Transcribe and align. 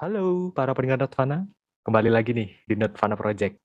Halo 0.00 0.48
para 0.56 0.72
pendengar 0.72 1.04
Nerdvana, 1.04 1.44
kembali 1.84 2.08
lagi 2.08 2.32
nih 2.32 2.48
di 2.64 2.72
Nerdvana 2.72 3.20
Project. 3.20 3.60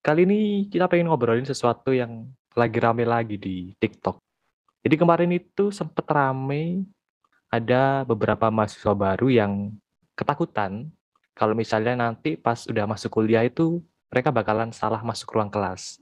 Kali 0.00 0.24
ini 0.24 0.64
kita 0.72 0.88
pengen 0.88 1.12
ngobrolin 1.12 1.44
sesuatu 1.44 1.92
yang 1.92 2.32
lagi 2.56 2.80
rame 2.80 3.04
lagi 3.04 3.36
di 3.36 3.76
TikTok. 3.76 4.16
Jadi 4.80 4.96
kemarin 4.96 5.28
itu 5.36 5.68
sempet 5.68 6.08
rame 6.08 6.88
ada 7.52 8.08
beberapa 8.08 8.48
mahasiswa 8.48 8.96
baru 8.96 9.28
yang 9.28 9.76
ketakutan 10.16 10.88
kalau 11.36 11.52
misalnya 11.52 11.92
nanti 12.08 12.40
pas 12.40 12.64
udah 12.64 12.88
masuk 12.88 13.20
kuliah 13.20 13.44
itu 13.44 13.84
mereka 14.08 14.32
bakalan 14.32 14.72
salah 14.72 15.04
masuk 15.04 15.28
ruang 15.28 15.52
kelas. 15.52 16.00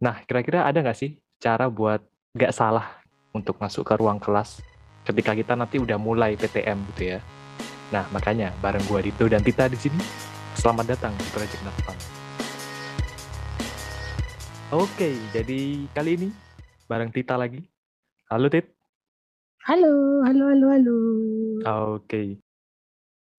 Nah, 0.00 0.24
kira-kira 0.24 0.64
ada 0.64 0.80
nggak 0.80 0.96
sih 0.96 1.20
cara 1.36 1.68
buat 1.68 2.00
nggak 2.32 2.56
salah 2.56 3.04
untuk 3.36 3.60
masuk 3.60 3.84
ke 3.84 4.00
ruang 4.00 4.16
kelas 4.16 4.64
ketika 5.04 5.36
kita 5.36 5.52
nanti 5.52 5.76
udah 5.76 6.00
mulai 6.00 6.40
PTM 6.40 6.88
gitu 6.96 7.20
ya? 7.20 7.20
Nah, 7.88 8.04
makanya 8.12 8.52
bareng 8.60 8.84
gua 8.84 9.00
Dito 9.00 9.24
dan 9.32 9.40
Tita 9.40 9.64
di 9.64 9.80
sini. 9.80 9.96
Selamat 10.52 10.92
datang 10.92 11.16
di 11.16 11.24
Project 11.32 11.62
Nafan. 11.64 11.96
Oke, 14.76 15.16
jadi 15.32 15.88
kali 15.96 16.20
ini 16.20 16.28
bareng 16.84 17.08
Tita 17.08 17.40
lagi. 17.40 17.64
Halo 18.28 18.52
Tit. 18.52 18.68
Halo, 19.64 20.20
halo, 20.20 20.44
halo, 20.52 20.66
halo. 20.68 20.96
Oke. 21.96 22.36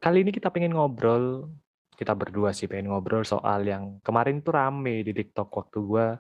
Kali 0.02 0.18
ini 0.26 0.34
kita 0.34 0.50
pengen 0.50 0.74
ngobrol, 0.74 1.46
kita 1.94 2.18
berdua 2.18 2.50
sih 2.50 2.66
pengen 2.66 2.90
ngobrol 2.90 3.22
soal 3.22 3.70
yang 3.70 4.02
kemarin 4.02 4.42
tuh 4.42 4.58
rame 4.58 5.06
di 5.06 5.14
TikTok 5.14 5.54
waktu 5.54 5.78
gua 5.86 6.18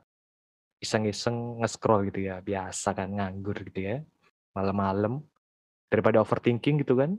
iseng-iseng 0.77 1.65
nge-scroll 1.65 2.13
gitu 2.13 2.29
ya, 2.29 2.45
biasa 2.45 2.93
kan 2.93 3.09
nganggur 3.09 3.57
gitu 3.65 3.89
ya, 3.89 3.97
malam-malam 4.53 5.17
daripada 5.89 6.21
overthinking 6.21 6.85
gitu 6.85 6.93
kan. 6.93 7.17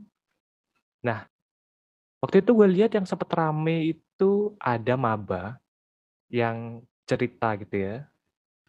Nah, 1.01 1.25
waktu 2.21 2.45
itu 2.45 2.51
gue 2.53 2.67
lihat 2.69 2.91
yang 2.93 3.05
sempet 3.05 3.29
rame 3.33 3.97
itu 3.97 4.53
ada 4.61 4.93
maba 4.95 5.57
yang 6.29 6.85
cerita 7.09 7.57
gitu 7.59 7.75
ya, 7.75 7.95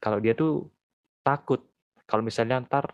kalau 0.02 0.19
dia 0.19 0.34
tuh 0.34 0.66
takut 1.22 1.62
kalau 2.08 2.27
misalnya 2.27 2.61
ntar 2.66 2.91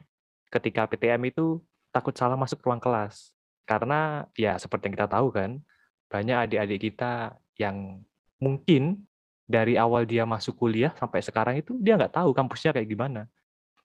ketika 0.53 0.85
PTM 0.87 1.33
itu 1.33 1.59
takut 1.91 2.15
salah 2.15 2.37
masuk 2.37 2.61
ruang 2.63 2.79
kelas. 2.79 3.33
Karena 3.65 4.25
ya 4.37 4.57
seperti 4.57 4.89
yang 4.89 4.95
kita 4.97 5.09
tahu 5.11 5.29
kan, 5.33 5.61
banyak 6.09 6.37
adik-adik 6.49 6.81
kita 6.93 7.37
yang 7.61 8.01
mungkin 8.41 9.05
dari 9.49 9.81
awal 9.81 10.05
dia 10.05 10.29
masuk 10.29 10.57
kuliah 10.61 10.93
sampai 10.97 11.21
sekarang 11.25 11.57
itu 11.61 11.77
dia 11.81 11.97
nggak 11.97 12.17
tahu 12.17 12.31
kampusnya 12.37 12.77
kayak 12.77 12.89
gimana. 12.89 13.29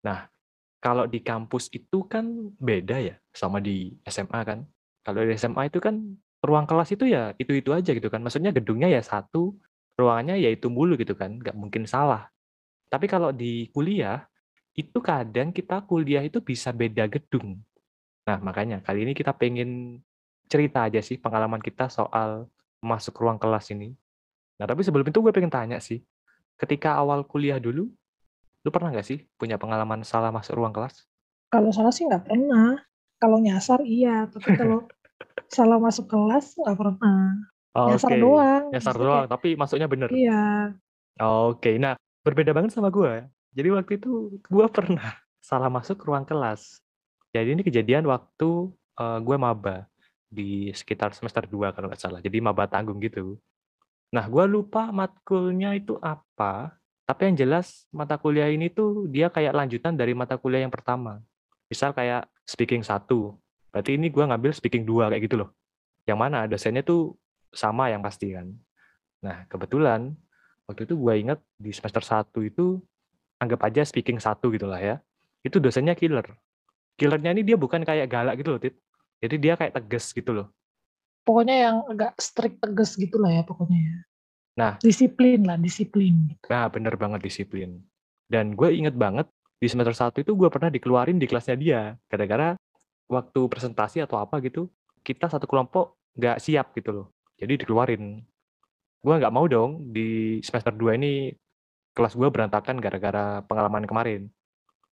Nah, 0.03 0.27
kalau 0.83 1.07
di 1.07 1.23
kampus 1.23 1.71
itu 1.71 2.03
kan 2.07 2.51
beda 2.59 2.99
ya 2.99 3.15
sama 3.31 3.63
di 3.63 3.95
SMA 4.03 4.39
kan. 4.43 4.67
Kalau 5.03 5.19
di 5.23 5.35
SMA 5.35 5.67
itu 5.67 5.83
kan 5.83 5.99
ruang 6.43 6.67
kelas 6.67 6.95
itu 6.95 7.07
ya 7.07 7.31
itu-itu 7.35 7.71
aja 7.75 7.91
gitu 7.91 8.07
kan. 8.07 8.23
Maksudnya 8.23 8.51
gedungnya 8.55 8.87
ya 8.91 9.03
satu, 9.03 9.55
ruangannya 9.99 10.39
ya 10.39 10.49
itu 10.51 10.67
mulu 10.71 10.95
gitu 10.99 11.15
kan, 11.15 11.39
nggak 11.39 11.55
mungkin 11.55 11.83
salah. 11.87 12.27
Tapi 12.87 13.05
kalau 13.11 13.35
di 13.35 13.67
kuliah, 13.71 14.23
itu 14.73 14.97
kadang 15.03 15.53
kita 15.53 15.85
kuliah 15.85 16.23
itu 16.25 16.41
bisa 16.41 16.73
beda 16.73 17.05
gedung. 17.05 17.61
Nah, 18.25 18.37
makanya 18.39 18.81
kali 18.81 19.05
ini 19.05 19.13
kita 19.13 19.35
pengen 19.35 19.99
cerita 20.47 20.87
aja 20.87 21.01
sih 21.03 21.19
pengalaman 21.19 21.59
kita 21.59 21.91
soal 21.91 22.47
masuk 22.79 23.19
ruang 23.19 23.37
kelas 23.37 23.71
ini. 23.75 23.93
Nah, 24.59 24.65
tapi 24.69 24.85
sebelum 24.85 25.07
itu 25.07 25.19
gue 25.19 25.33
pengen 25.33 25.51
tanya 25.51 25.77
sih, 25.81 26.01
ketika 26.57 26.95
awal 26.97 27.25
kuliah 27.25 27.57
dulu, 27.57 27.89
lu 28.63 28.69
pernah 28.71 28.93
nggak 28.93 29.07
sih 29.07 29.19
punya 29.35 29.59
pengalaman 29.59 30.05
salah 30.07 30.31
masuk 30.31 30.55
ruang 30.55 30.71
kelas? 30.71 31.03
Kalau 31.51 31.69
salah 31.69 31.93
sih 31.93 32.07
nggak 32.07 32.25
pernah. 32.29 32.79
Kalau 33.23 33.39
nyasar 33.39 33.79
iya, 33.87 34.27
tapi 34.27 34.51
kalau 34.59 34.83
salah 35.47 35.79
masuk 35.79 36.11
kelas 36.11 36.59
nggak 36.59 36.75
pernah. 36.75 37.39
Nyasar 37.71 38.11
Oke, 38.11 38.19
doang. 38.19 38.63
nyasar 38.75 38.91
Maksudnya 38.91 39.07
doang, 39.07 39.25
tapi 39.31 39.49
masuknya 39.55 39.87
bener. 39.87 40.09
iya. 40.11 40.75
Oke, 41.23 41.79
nah 41.79 41.95
berbeda 42.27 42.51
banget 42.51 42.75
sama 42.75 42.91
gue. 42.91 43.23
Jadi 43.55 43.67
waktu 43.71 43.91
itu 43.95 44.43
gue 44.43 44.67
pernah 44.67 45.15
salah 45.47 45.71
masuk 45.71 46.03
ruang 46.03 46.27
kelas. 46.27 46.83
Jadi 47.31 47.55
ini 47.55 47.63
kejadian 47.63 48.03
waktu 48.11 48.69
uh, 48.99 49.19
gue 49.23 49.37
maba 49.39 49.87
di 50.27 50.73
sekitar 50.75 51.15
semester 51.15 51.47
2 51.47 51.71
kalau 51.71 51.87
nggak 51.87 52.01
salah. 52.01 52.19
Jadi 52.19 52.43
maba 52.43 52.67
tanggung 52.67 52.99
gitu. 52.99 53.39
Nah, 54.13 54.29
gue 54.29 54.45
lupa 54.45 54.93
matkulnya 54.93 55.73
itu 55.73 55.97
apa. 55.97 56.77
Tapi 57.09 57.33
yang 57.33 57.37
jelas 57.45 57.89
mata 57.89 58.21
kuliah 58.21 58.49
ini 58.49 58.69
tuh 58.69 59.09
dia 59.09 59.33
kayak 59.33 59.53
lanjutan 59.53 59.97
dari 59.97 60.13
mata 60.13 60.37
kuliah 60.37 60.61
yang 60.61 60.73
pertama. 60.73 61.21
Misal 61.67 61.95
kayak 61.95 62.27
speaking 62.43 62.83
satu. 62.83 63.35
Berarti 63.73 63.97
ini 63.97 64.11
gue 64.13 64.23
ngambil 64.23 64.51
speaking 64.53 64.85
dua 64.85 65.09
kayak 65.09 65.29
gitu 65.29 65.43
loh. 65.43 65.49
Yang 66.05 66.17
mana 66.19 66.45
dosennya 66.45 66.83
tuh 66.83 67.15
sama 67.53 67.89
yang 67.89 68.01
pasti 68.03 68.35
kan. 68.35 68.51
Nah, 69.23 69.47
kebetulan 69.47 70.13
waktu 70.67 70.83
itu 70.83 70.99
gue 70.99 71.13
inget 71.15 71.39
di 71.55 71.71
semester 71.71 72.03
1 72.03 72.27
itu 72.43 72.81
anggap 73.39 73.61
aja 73.67 73.81
speaking 73.87 74.19
satu 74.19 74.51
gitu 74.51 74.67
lah 74.67 74.79
ya. 74.79 74.95
Itu 75.43 75.63
dosennya 75.63 75.95
killer. 75.95 76.27
Killernya 76.99 77.33
ini 77.33 77.41
dia 77.41 77.57
bukan 77.57 77.81
kayak 77.81 78.07
galak 78.11 78.35
gitu 78.37 78.53
loh, 78.53 78.61
Tit. 78.61 78.75
Jadi 79.23 79.35
dia 79.39 79.53
kayak 79.55 79.73
tegas 79.79 80.11
gitu 80.11 80.35
loh. 80.35 80.47
Pokoknya 81.23 81.55
yang 81.71 81.77
agak 81.87 82.19
strict 82.19 82.59
tegas 82.59 82.99
gitu 82.99 83.15
lah 83.15 83.31
ya 83.31 83.43
pokoknya 83.47 83.79
ya. 83.79 83.97
Nah, 84.53 84.71
disiplin 84.83 85.41
lah, 85.47 85.57
disiplin. 85.57 86.13
Gitu. 86.29 86.45
Nah, 86.51 86.67
bener 86.69 86.93
banget 86.99 87.23
disiplin. 87.25 87.79
Dan 88.27 88.53
gue 88.53 88.69
inget 88.69 88.93
banget 88.93 89.25
di 89.57 89.67
semester 89.69 89.95
1 89.95 90.23
itu 90.23 90.31
gue 90.33 90.49
pernah 90.49 90.69
dikeluarin 90.69 91.17
di 91.17 91.25
kelasnya 91.29 91.55
dia. 91.57 91.81
Gara-gara 92.07 92.55
waktu 93.09 93.41
presentasi 93.49 94.03
atau 94.03 94.19
apa 94.19 94.39
gitu, 94.43 94.71
kita 95.03 95.27
satu 95.27 95.45
kelompok 95.45 95.99
nggak 96.17 96.37
siap 96.39 96.71
gitu 96.77 96.89
loh. 96.91 97.07
Jadi 97.37 97.65
dikeluarin. 97.65 98.23
Gue 99.03 99.13
nggak 99.19 99.33
mau 99.33 99.45
dong 99.49 99.91
di 99.91 100.39
semester 100.41 100.71
2 100.71 100.99
ini 100.99 101.35
kelas 101.93 102.17
gue 102.17 102.29
berantakan 102.29 102.81
gara-gara 102.81 103.45
pengalaman 103.45 103.85
kemarin. 103.85 104.21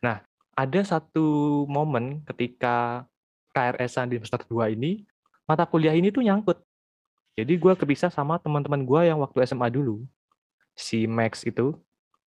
Nah, 0.05 0.21
ada 0.53 0.81
satu 0.85 1.63
momen 1.65 2.21
ketika 2.29 3.07
KRS-an 3.55 4.11
di 4.11 4.19
semester 4.21 4.43
2 4.47 4.75
ini, 4.75 5.03
mata 5.47 5.65
kuliah 5.65 5.95
ini 5.95 6.13
tuh 6.13 6.23
nyangkut. 6.23 6.59
Jadi 7.35 7.53
gue 7.55 7.73
kepisah 7.73 8.11
sama 8.11 8.37
teman-teman 8.37 8.83
gue 8.83 9.01
yang 9.07 9.17
waktu 9.23 9.47
SMA 9.47 9.71
dulu. 9.71 10.03
Si 10.75 11.07
Max 11.07 11.47
itu. 11.47 11.73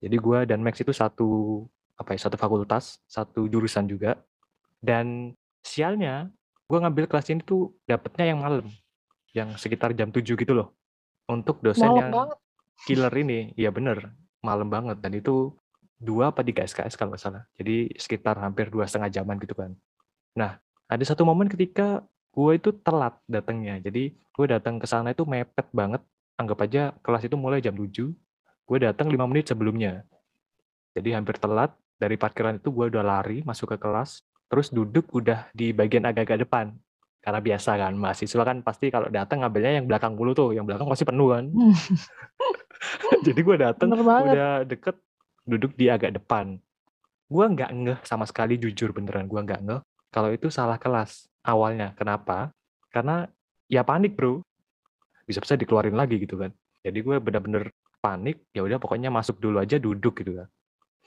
Jadi 0.01 0.17
gue 0.17 0.39
dan 0.49 0.59
Max 0.61 0.81
itu 0.81 0.91
satu 0.91 1.63
apa 1.95 2.15
ya, 2.15 2.19
satu 2.27 2.35
fakultas, 2.35 2.99
satu 3.07 3.47
jurusan 3.47 3.87
juga. 3.87 4.19
Dan 4.83 5.33
sialnya, 5.63 6.29
gue 6.67 6.77
ngambil 6.77 7.07
kelas 7.07 7.31
ini 7.31 7.41
tuh 7.41 7.73
dapetnya 7.87 8.35
yang 8.35 8.39
malam. 8.43 8.67
Yang 9.35 9.59
sekitar 9.59 9.91
jam 9.95 10.11
7 10.11 10.23
gitu 10.23 10.53
loh. 10.53 10.75
Untuk 11.25 11.59
dosen 11.59 11.89
Malam 11.89 11.99
yang 11.99 12.11
banget. 12.13 12.37
killer 12.85 13.13
ini. 13.17 13.39
Iya 13.57 13.73
bener, 13.73 14.13
malam 14.45 14.69
banget. 14.69 15.01
Dan 15.01 15.17
itu 15.17 15.57
dua 15.97 16.29
apa 16.29 16.45
tiga 16.45 16.61
SKS 16.61 16.93
kalau 16.99 17.15
nggak 17.15 17.23
salah. 17.23 17.43
Jadi 17.57 17.89
sekitar 17.97 18.37
hampir 18.37 18.69
dua 18.69 18.85
setengah 18.85 19.09
jaman 19.09 19.41
gitu 19.41 19.57
kan. 19.57 19.73
Nah, 20.37 20.59
ada 20.85 21.03
satu 21.07 21.25
momen 21.25 21.49
ketika 21.49 22.05
gue 22.35 22.51
itu 22.59 22.69
telat 22.83 23.17
datangnya. 23.25 23.81
Jadi 23.81 24.13
gue 24.13 24.45
datang 24.45 24.77
ke 24.77 24.85
sana 24.85 25.15
itu 25.15 25.23
mepet 25.25 25.65
banget. 25.71 26.03
Anggap 26.35 26.67
aja 26.67 26.91
kelas 26.99 27.23
itu 27.25 27.39
mulai 27.39 27.63
jam 27.63 27.73
7. 27.73 28.11
Gue 28.65 28.77
datang 28.77 29.07
5 29.07 29.25
menit 29.31 29.49
sebelumnya. 29.49 30.03
Jadi 30.93 31.09
hampir 31.15 31.39
telat. 31.39 31.73
Dari 31.95 32.15
parkiran 32.19 32.59
itu 32.59 32.69
gue 32.75 32.91
udah 32.91 33.03
lari 33.03 33.41
masuk 33.41 33.75
ke 33.75 33.77
kelas. 33.79 34.23
Terus 34.51 34.69
duduk 34.69 35.09
udah 35.15 35.49
di 35.55 35.71
bagian 35.71 36.05
agak-agak 36.05 36.45
depan. 36.45 36.75
Karena 37.23 37.41
biasa 37.41 37.71
kan, 37.81 37.93
mahasiswa 37.97 38.43
kan 38.45 38.61
pasti 38.61 38.93
kalau 38.93 39.09
datang 39.09 39.41
ngambilnya 39.41 39.81
yang 39.81 39.89
belakang 39.89 40.13
dulu 40.13 40.37
tuh. 40.37 40.49
Yang 40.53 40.65
belakang 40.69 40.87
pasti 40.91 41.05
penuh 41.07 41.29
kan. 41.33 41.45
Jadi 43.25 43.39
gue 43.41 43.57
datang 43.57 43.89
udah 43.97 44.61
deket 44.67 44.95
duduk 45.45 45.73
di 45.73 45.89
agak 45.89 46.13
depan. 46.21 46.61
Gue 47.25 47.45
nggak 47.49 47.71
ngeh 47.73 47.99
sama 48.05 48.29
sekali 48.29 48.61
jujur 48.61 48.93
beneran 48.93 49.25
gue 49.25 49.41
nggak 49.41 49.61
ngeh 49.65 49.81
kalau 50.15 50.31
itu 50.31 50.47
salah 50.47 50.79
kelas 50.79 51.27
awalnya. 51.43 51.91
Kenapa? 51.99 52.55
Karena 52.87 53.27
ya 53.67 53.83
panik 53.83 54.15
bro. 54.15 54.39
Bisa-bisa 55.27 55.59
dikeluarin 55.59 55.97
lagi 55.97 56.21
gitu 56.23 56.39
kan. 56.39 56.55
Jadi 56.85 57.03
gue 57.03 57.19
bener-bener 57.19 57.67
panik. 57.99 58.47
Ya 58.55 58.63
udah 58.63 58.79
pokoknya 58.79 59.11
masuk 59.11 59.43
dulu 59.43 59.59
aja 59.59 59.75
duduk 59.75 60.23
gitu 60.23 60.39
kan. 60.39 60.47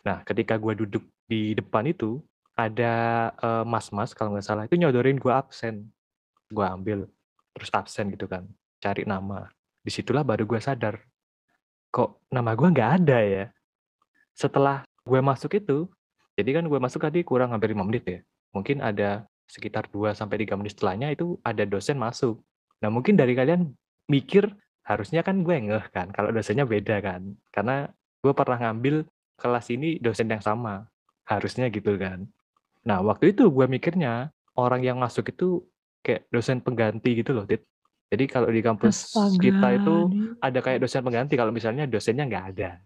Nah 0.08 0.24
ketika 0.24 0.56
gue 0.56 0.72
duduk 0.72 1.04
di 1.28 1.52
depan 1.52 1.84
itu 1.84 2.24
ada 2.56 3.28
uh, 3.44 3.64
mas-mas 3.68 4.16
kalau 4.16 4.32
nggak 4.32 4.46
salah 4.48 4.64
itu 4.64 4.80
nyodorin 4.80 5.20
gue 5.20 5.28
absen. 5.28 5.92
Gue 6.48 6.64
ambil 6.64 7.04
terus 7.52 7.68
absen 7.76 8.08
gitu 8.08 8.24
kan. 8.24 8.48
Cari 8.80 9.04
nama. 9.04 9.52
Di 9.84 9.92
situlah 9.92 10.24
baru 10.24 10.48
gue 10.48 10.56
sadar. 10.56 10.96
Kok 11.92 12.32
nama 12.32 12.56
gue 12.56 12.68
nggak 12.72 12.90
ada 13.04 13.18
ya? 13.20 13.44
Setelah 14.32 14.88
gue 15.04 15.20
masuk 15.20 15.60
itu, 15.60 15.84
jadi 16.40 16.56
kan 16.56 16.64
gue 16.64 16.80
masuk 16.80 17.04
tadi 17.04 17.20
kurang 17.20 17.52
hampir 17.52 17.76
5 17.76 17.84
menit 17.84 18.04
ya. 18.08 18.20
Mungkin 18.56 18.80
ada 18.80 19.28
sekitar 19.44 19.92
2 19.92 20.16
sampai 20.16 20.48
3 20.48 20.56
menit 20.56 20.72
setelahnya 20.76 21.12
itu 21.12 21.36
ada 21.44 21.68
dosen 21.68 22.00
masuk. 22.00 22.40
Nah, 22.80 22.88
mungkin 22.88 23.18
dari 23.18 23.34
kalian 23.34 23.74
mikir 24.08 24.46
harusnya 24.86 25.20
kan 25.20 25.44
gue 25.44 25.52
ngeh 25.52 25.84
kan 25.92 26.08
kalau 26.14 26.32
dosennya 26.32 26.64
beda 26.64 27.02
kan. 27.02 27.34
Karena 27.50 27.90
gue 28.22 28.32
pernah 28.32 28.58
ngambil 28.68 29.04
kelas 29.38 29.70
ini 29.70 30.02
dosen 30.02 30.28
yang 30.28 30.42
sama. 30.42 30.84
Harusnya 31.24 31.70
gitu 31.70 31.94
kan. 31.94 32.26
Nah, 32.82 33.00
waktu 33.04 33.36
itu 33.36 33.48
gue 33.48 33.66
mikirnya 33.68 34.34
orang 34.58 34.82
yang 34.82 34.98
masuk 34.98 35.30
itu 35.30 35.62
kayak 36.02 36.26
dosen 36.32 36.58
pengganti 36.58 37.20
gitu 37.20 37.36
loh, 37.36 37.46
Dit. 37.46 37.62
Jadi 38.08 38.24
kalau 38.24 38.48
di 38.48 38.64
kampus 38.64 39.12
kita 39.36 39.68
itu 39.76 39.96
ada 40.40 40.58
kayak 40.64 40.80
dosen 40.80 41.04
pengganti 41.04 41.36
kalau 41.36 41.52
misalnya 41.52 41.84
dosennya 41.84 42.24
nggak 42.24 42.44
ada. 42.56 42.80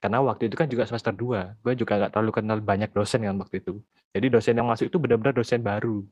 Karena 0.00 0.20
waktu 0.24 0.48
itu 0.48 0.56
kan 0.56 0.68
juga 0.68 0.88
semester 0.88 1.12
2, 1.12 1.60
gue 1.64 1.72
juga 1.76 1.96
nggak 2.00 2.12
terlalu 2.12 2.32
kenal 2.32 2.58
banyak 2.60 2.92
dosen 2.92 3.24
kan 3.24 3.36
waktu 3.40 3.60
itu. 3.60 3.80
Jadi 4.16 4.26
dosen 4.32 4.56
yang 4.56 4.68
masuk 4.68 4.88
itu 4.88 4.96
benar-benar 4.96 5.36
dosen 5.36 5.60
baru, 5.60 6.04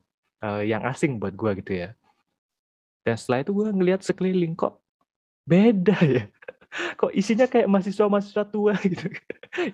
uh, 0.45 0.61
yang 0.61 0.85
asing 0.85 1.17
buat 1.17 1.33
gue 1.33 1.51
gitu 1.61 1.73
ya. 1.81 1.89
Dan 3.01 3.17
setelah 3.17 3.41
itu 3.41 3.51
gue 3.53 3.67
ngelihat 3.73 4.01
sekeliling 4.05 4.53
kok 4.53 4.81
beda 5.49 5.97
ya. 6.05 6.23
Kok 6.73 7.13
isinya 7.13 7.45
kayak 7.45 7.69
mahasiswa-mahasiswa 7.69 8.43
tua 8.49 8.73
gitu. 8.85 9.07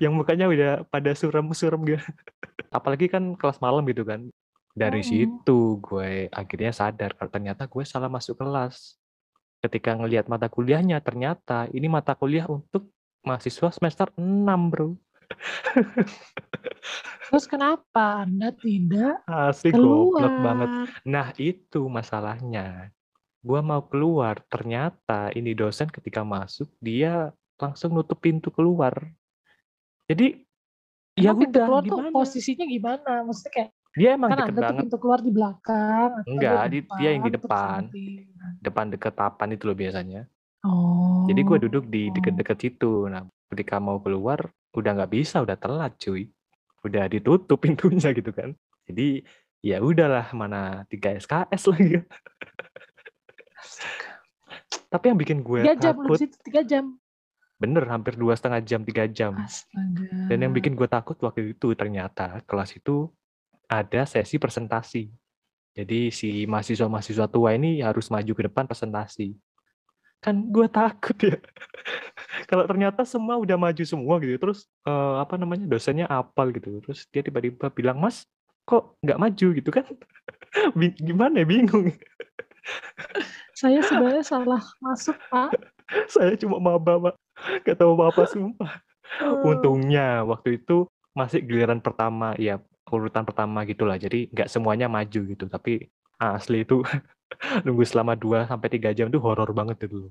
yang 0.03 0.11
mukanya 0.15 0.51
udah 0.51 0.71
pada 0.87 1.15
suram-suram 1.15 1.79
gitu. 1.87 2.03
Apalagi 2.69 3.07
kan 3.07 3.35
kelas 3.39 3.63
malam 3.63 3.83
gitu 3.87 4.03
kan. 4.03 4.27
Dari 4.75 5.01
hmm. 5.01 5.09
situ 5.09 5.79
gue 5.81 6.27
akhirnya 6.29 6.71
sadar 6.71 7.15
kalau 7.15 7.31
ternyata 7.31 7.65
gue 7.65 7.83
salah 7.87 8.11
masuk 8.11 8.37
kelas. 8.39 8.99
Ketika 9.59 9.95
ngelihat 9.95 10.31
mata 10.31 10.47
kuliahnya 10.47 11.03
ternyata 11.03 11.67
ini 11.75 11.91
mata 11.91 12.15
kuliah 12.15 12.47
untuk 12.47 12.87
mahasiswa 13.23 13.71
semester 13.75 14.07
6, 14.15 14.71
Bro. 14.71 14.95
Terus 17.29 17.45
kenapa 17.45 18.25
Anda 18.25 18.49
tidak 18.55 19.21
Asli 19.29 19.69
goblok 19.69 20.33
banget. 20.41 20.69
Nah, 21.05 21.29
itu 21.37 21.85
masalahnya. 21.85 22.89
Gua 23.39 23.63
mau 23.63 23.83
keluar, 23.87 24.43
ternyata 24.51 25.31
ini 25.31 25.55
dosen 25.55 25.87
ketika 25.87 26.27
masuk 26.27 26.67
dia 26.83 27.31
langsung 27.59 27.95
nutup 27.95 28.19
pintu 28.19 28.51
keluar. 28.51 28.95
Jadi 30.07 30.43
ya 31.19 31.35
udah 31.35 31.83
gimana? 31.83 32.09
posisinya 32.11 32.65
gimana? 32.67 33.23
Maksudnya 33.27 33.51
kayak 33.51 33.69
dia 33.97 34.09
emang 34.15 34.29
kan 34.31 34.37
deket 34.37 34.53
Anda 34.53 34.61
banget. 34.61 34.81
pintu 34.85 34.97
keluar 35.01 35.19
di 35.19 35.31
belakang 35.33 36.11
Enggak, 36.29 36.63
di 36.69 36.79
dia 37.01 37.09
yang 37.09 37.23
di 37.25 37.31
depan. 37.33 37.79
Depan 38.61 38.85
deket 38.93 39.13
papan 39.17 39.49
itu 39.57 39.63
loh 39.65 39.77
biasanya. 39.77 40.21
Oh. 40.63 41.25
Jadi 41.25 41.41
gue 41.41 41.57
duduk 41.67 41.83
di 41.87 42.11
deket-deket 42.13 42.57
situ. 42.59 43.07
Nah, 43.07 43.25
ketika 43.49 43.79
mau 43.79 43.97
keluar 44.03 44.51
udah 44.75 44.91
nggak 44.93 45.11
bisa, 45.15 45.41
udah 45.41 45.55
telat 45.57 45.95
cuy. 45.97 46.29
Udah 46.85 47.09
ditutup 47.09 47.59
pintunya 47.63 48.13
gitu 48.13 48.29
kan. 48.29 48.53
Jadi 48.85 49.23
ya 49.59 49.81
udahlah 49.83 50.29
mana 50.37 50.85
3 50.87 51.19
SKS 51.25 51.63
lagi. 51.73 51.99
Tapi 54.89 55.05
yang 55.13 55.19
bikin 55.19 55.45
gue 55.45 55.61
3 55.65 55.77
jam 55.77 55.93
takut, 55.95 56.17
situ 56.17 56.37
3 56.49 56.65
jam. 56.65 56.85
Bener, 57.59 57.83
hampir 57.91 58.15
dua 58.15 58.39
setengah 58.39 58.63
jam, 58.63 58.87
tiga 58.87 59.03
jam. 59.11 59.35
Astaga. 59.35 60.31
Dan 60.31 60.47
yang 60.47 60.55
bikin 60.55 60.79
gue 60.79 60.87
takut 60.87 61.19
waktu 61.19 61.51
itu 61.51 61.75
ternyata 61.75 62.39
kelas 62.47 62.71
itu 62.79 63.11
ada 63.67 64.07
sesi 64.07 64.39
presentasi. 64.39 65.11
Jadi 65.75 66.07
si 66.07 66.47
mahasiswa-mahasiswa 66.47 67.27
tua 67.27 67.59
ini 67.59 67.83
harus 67.83 68.07
maju 68.07 68.31
ke 68.31 68.43
depan 68.47 68.63
presentasi. 68.63 69.35
Kan 70.23 70.47
gue 70.47 70.71
takut 70.71 71.19
ya. 71.19 71.35
Kalau 72.49 72.63
ternyata 72.63 73.03
semua 73.03 73.35
udah 73.35 73.59
maju 73.59 73.83
semua 73.83 74.15
gitu, 74.23 74.39
terus 74.39 74.63
uh, 74.87 75.19
apa 75.19 75.35
namanya 75.35 75.67
dosennya 75.67 76.07
apal 76.07 76.55
gitu, 76.55 76.79
terus 76.79 77.07
dia 77.11 77.19
tiba-tiba 77.21 77.67
bilang 77.75 77.99
mas 77.99 78.23
kok 78.63 78.95
nggak 79.03 79.19
maju 79.19 79.47
gitu 79.51 79.69
kan? 79.69 79.85
Gimana 81.07 81.43
ya 81.43 81.47
bingung. 81.47 81.91
Saya 83.59 83.83
sebenarnya 83.83 84.23
salah 84.23 84.63
masuk 84.79 85.19
pak. 85.27 85.51
Saya 86.15 86.39
cuma 86.39 86.63
maba 86.63 87.11
pak, 87.11 87.15
gak 87.67 87.75
tahu 87.75 87.99
apa-apa 87.99 88.23
sumpah. 88.31 88.79
Untungnya 89.43 90.23
waktu 90.23 90.63
itu 90.63 90.87
masih 91.11 91.43
giliran 91.43 91.83
pertama, 91.83 92.39
ya 92.39 92.63
urutan 92.87 93.27
pertama 93.27 93.67
gitulah. 93.67 93.99
Jadi 93.99 94.31
nggak 94.31 94.47
semuanya 94.47 94.87
maju 94.87 95.19
gitu, 95.27 95.45
tapi 95.51 95.91
asli 96.15 96.63
itu 96.63 96.79
nunggu 97.67 97.83
selama 97.83 98.15
2 98.15 98.47
sampai 98.47 98.69
3 98.71 98.95
jam 98.95 99.11
tuh 99.11 99.19
horor 99.19 99.51
banget 99.51 99.91
itu. 99.91 100.07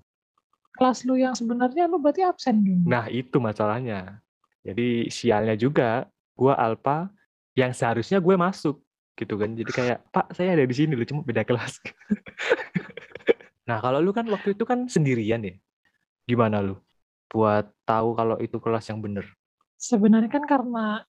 Kelas 0.76 1.08
lu 1.08 1.16
yang 1.16 1.32
sebenarnya 1.32 1.88
lu 1.88 1.96
berarti 1.96 2.28
absen 2.28 2.60
dong. 2.60 2.84
Nah, 2.84 3.08
itu 3.08 3.40
masalahnya. 3.40 4.20
Jadi 4.60 5.08
sialnya 5.08 5.56
juga 5.56 6.04
gua 6.36 6.52
alpha 6.54 7.08
yang 7.56 7.72
seharusnya 7.72 8.20
gue 8.22 8.36
masuk 8.38 8.78
gitu 9.18 9.34
kan. 9.34 9.50
Jadi 9.56 9.70
kayak, 9.74 9.98
"Pak, 10.14 10.36
saya 10.36 10.54
ada 10.54 10.62
di 10.62 10.74
sini 10.76 10.94
loh, 10.94 11.02
cuma 11.02 11.26
beda 11.26 11.42
kelas." 11.42 11.82
nah, 13.68 13.78
kalau 13.84 14.00
lu 14.00 14.10
kan 14.10 14.24
waktu 14.32 14.56
itu 14.56 14.64
kan 14.64 14.88
sendirian 14.88 15.44
ya. 15.44 15.54
Gimana 16.24 16.64
lu 16.64 16.80
buat 17.28 17.68
tahu 17.84 18.16
kalau 18.16 18.36
itu 18.40 18.56
kelas 18.56 18.88
yang 18.88 19.04
bener? 19.04 19.28
Sebenarnya 19.76 20.32
kan 20.32 20.44
karena 20.48 21.04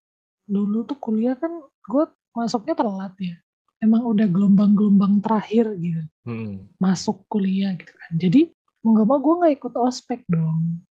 dulu 0.45 0.83
tuh 0.85 0.99
kuliah 0.99 1.39
kan 1.39 1.49
gue 1.63 2.05
masuknya 2.35 2.75
telat 2.75 3.15
ya. 3.17 3.35
Emang 3.79 4.03
udah 4.03 4.27
gelombang-gelombang 4.27 5.23
terakhir 5.23 5.71
gitu. 5.79 6.03
Hmm. 6.27 6.67
Masuk 6.77 7.23
kuliah 7.31 7.71
gitu 7.79 7.95
kan. 7.95 8.11
Jadi 8.19 8.51
mau 8.83 8.95
gak 8.95 9.07
mau 9.07 9.19
gue 9.23 9.35
nggak 9.39 9.53
ikut 9.59 9.73
ospek 9.79 10.27
dong. 10.27 10.83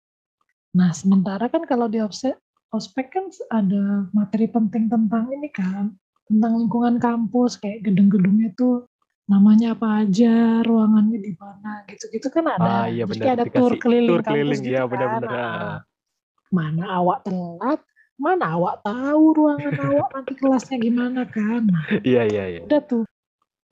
Nah 0.72 0.90
sementara 0.96 1.52
kan 1.52 1.68
kalau 1.68 1.88
di 1.88 2.00
ospek, 2.00 2.36
ospek 2.72 3.12
kan 3.12 3.28
ada 3.52 4.08
materi 4.16 4.48
penting 4.48 4.88
tentang 4.88 5.28
ini 5.32 5.52
kan. 5.52 5.92
Tentang 6.28 6.60
lingkungan 6.60 6.96
kampus 7.00 7.60
kayak 7.60 7.84
gedung-gedungnya 7.88 8.52
tuh 8.56 8.88
namanya 9.28 9.76
apa 9.76 10.08
aja, 10.08 10.64
ruangannya 10.64 11.20
di 11.20 11.32
mana, 11.36 11.84
gitu-gitu 11.84 12.32
kan 12.32 12.48
ada. 12.48 12.64
Ah, 12.64 12.86
iya 12.88 13.04
Jadi 13.04 13.28
ada 13.28 13.44
tur 13.44 13.76
keliling 13.76 14.08
tur 14.08 14.22
keliling, 14.24 14.56
kampus 14.56 14.64
gitu 14.64 14.72
ya, 14.72 14.82
kan. 14.82 14.90
Bener-bener. 14.90 15.28
Nah, 15.28 15.76
mana 16.48 16.84
awak 16.96 17.18
telat, 17.28 17.80
mana 18.16 18.44
awak 18.56 18.80
tahu 18.80 19.24
ruangan 19.36 19.76
awak 19.84 20.08
nanti 20.16 20.32
kelasnya 20.40 20.76
gimana 20.80 21.28
kan. 21.28 21.68
Iya 22.00 22.24
iya 22.24 22.44
iya. 22.56 22.60
udah 22.64 22.82
tuh. 22.88 23.04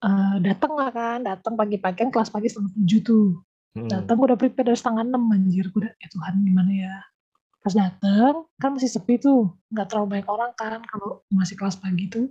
Uh, 0.04 0.36
datang 0.44 0.76
lah 0.76 0.92
kan 0.92 1.24
datang 1.24 1.56
pagi-pagi 1.56 2.04
kan 2.04 2.12
kelas 2.12 2.28
pagi 2.28 2.52
setengah 2.52 2.70
tujuh 2.76 3.00
tuh. 3.02 3.28
Hmm. 3.76 3.92
datang 3.92 4.16
udah 4.16 4.40
prepare 4.40 4.72
dari 4.72 4.78
setengah 4.78 5.08
enam 5.08 5.24
anjir. 5.32 5.72
Udah 5.72 5.88
ya 5.88 6.08
Tuhan 6.12 6.44
gimana 6.44 6.72
ya? 6.72 6.96
Pas 7.64 7.72
datang 7.72 8.44
kan 8.60 8.70
masih 8.76 8.92
sepi 8.92 9.16
tuh. 9.16 9.56
Nggak 9.72 9.88
terlalu 9.88 10.20
banyak 10.20 10.28
orang 10.28 10.52
kan 10.52 10.84
kalau 10.84 11.24
masih 11.32 11.56
kelas 11.56 11.80
pagi 11.80 12.12
tuh 12.12 12.28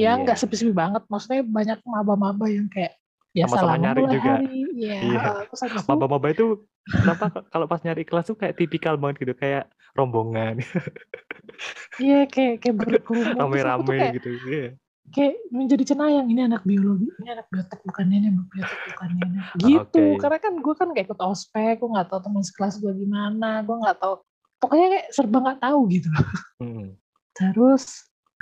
ya 0.00 0.16
nggak 0.16 0.36
yeah. 0.36 0.40
sepi-sepi 0.40 0.72
banget 0.72 1.04
maksudnya 1.08 1.44
banyak 1.44 1.78
maba-maba 1.84 2.48
yang 2.48 2.64
kayak 2.72 2.96
ya 3.32 3.48
sama-sama 3.48 3.76
nyari 3.80 4.02
juga. 4.08 4.32
Hari. 4.38 4.60
Ya, 4.76 4.98
iya. 5.00 5.20
Maba-maba 5.88 6.26
itu 6.32 6.64
kenapa 6.84 7.24
kalau 7.48 7.66
pas 7.68 7.80
nyari 7.80 8.04
kelas 8.04 8.28
tuh 8.28 8.36
kayak 8.36 8.56
tipikal 8.60 8.94
banget 9.00 9.26
gitu, 9.26 9.34
kayak 9.36 9.68
rombongan. 9.96 10.60
Iya, 12.00 12.24
kayak 12.26 12.64
kayak 12.64 12.76
berkerumun. 12.80 13.36
Rame-rame 13.44 14.16
gitu. 14.16 14.30
Iya. 14.48 14.68
Kayak 15.12 15.34
menjadi 15.52 15.84
cenayang 15.92 16.26
ini 16.32 16.48
anak 16.48 16.64
biologi, 16.64 17.12
ini 17.20 17.28
anak 17.28 17.46
biotek 17.52 17.84
bukan 17.84 18.08
ini, 18.08 18.32
anak 18.32 18.48
biotek 18.48 18.80
bukan 18.88 19.08
ini. 19.20 19.38
Gitu. 19.60 20.00
Okay. 20.00 20.20
Karena 20.22 20.38
kan 20.40 20.54
gue 20.56 20.74
kan 20.74 20.88
gak 20.96 21.06
ikut 21.12 21.20
ospek, 21.20 21.82
gue 21.82 21.90
nggak 21.92 22.08
tahu 22.08 22.20
teman 22.24 22.42
sekelas 22.46 22.74
gue 22.80 22.92
gimana, 22.96 23.60
gue 23.62 23.76
nggak 23.76 23.98
tahu. 24.00 24.14
Pokoknya 24.64 24.86
kayak 24.96 25.06
serba 25.12 25.38
nggak 25.44 25.60
tahu 25.60 25.80
gitu. 25.92 26.08
Hmm. 26.56 26.88
Terus 27.36 27.84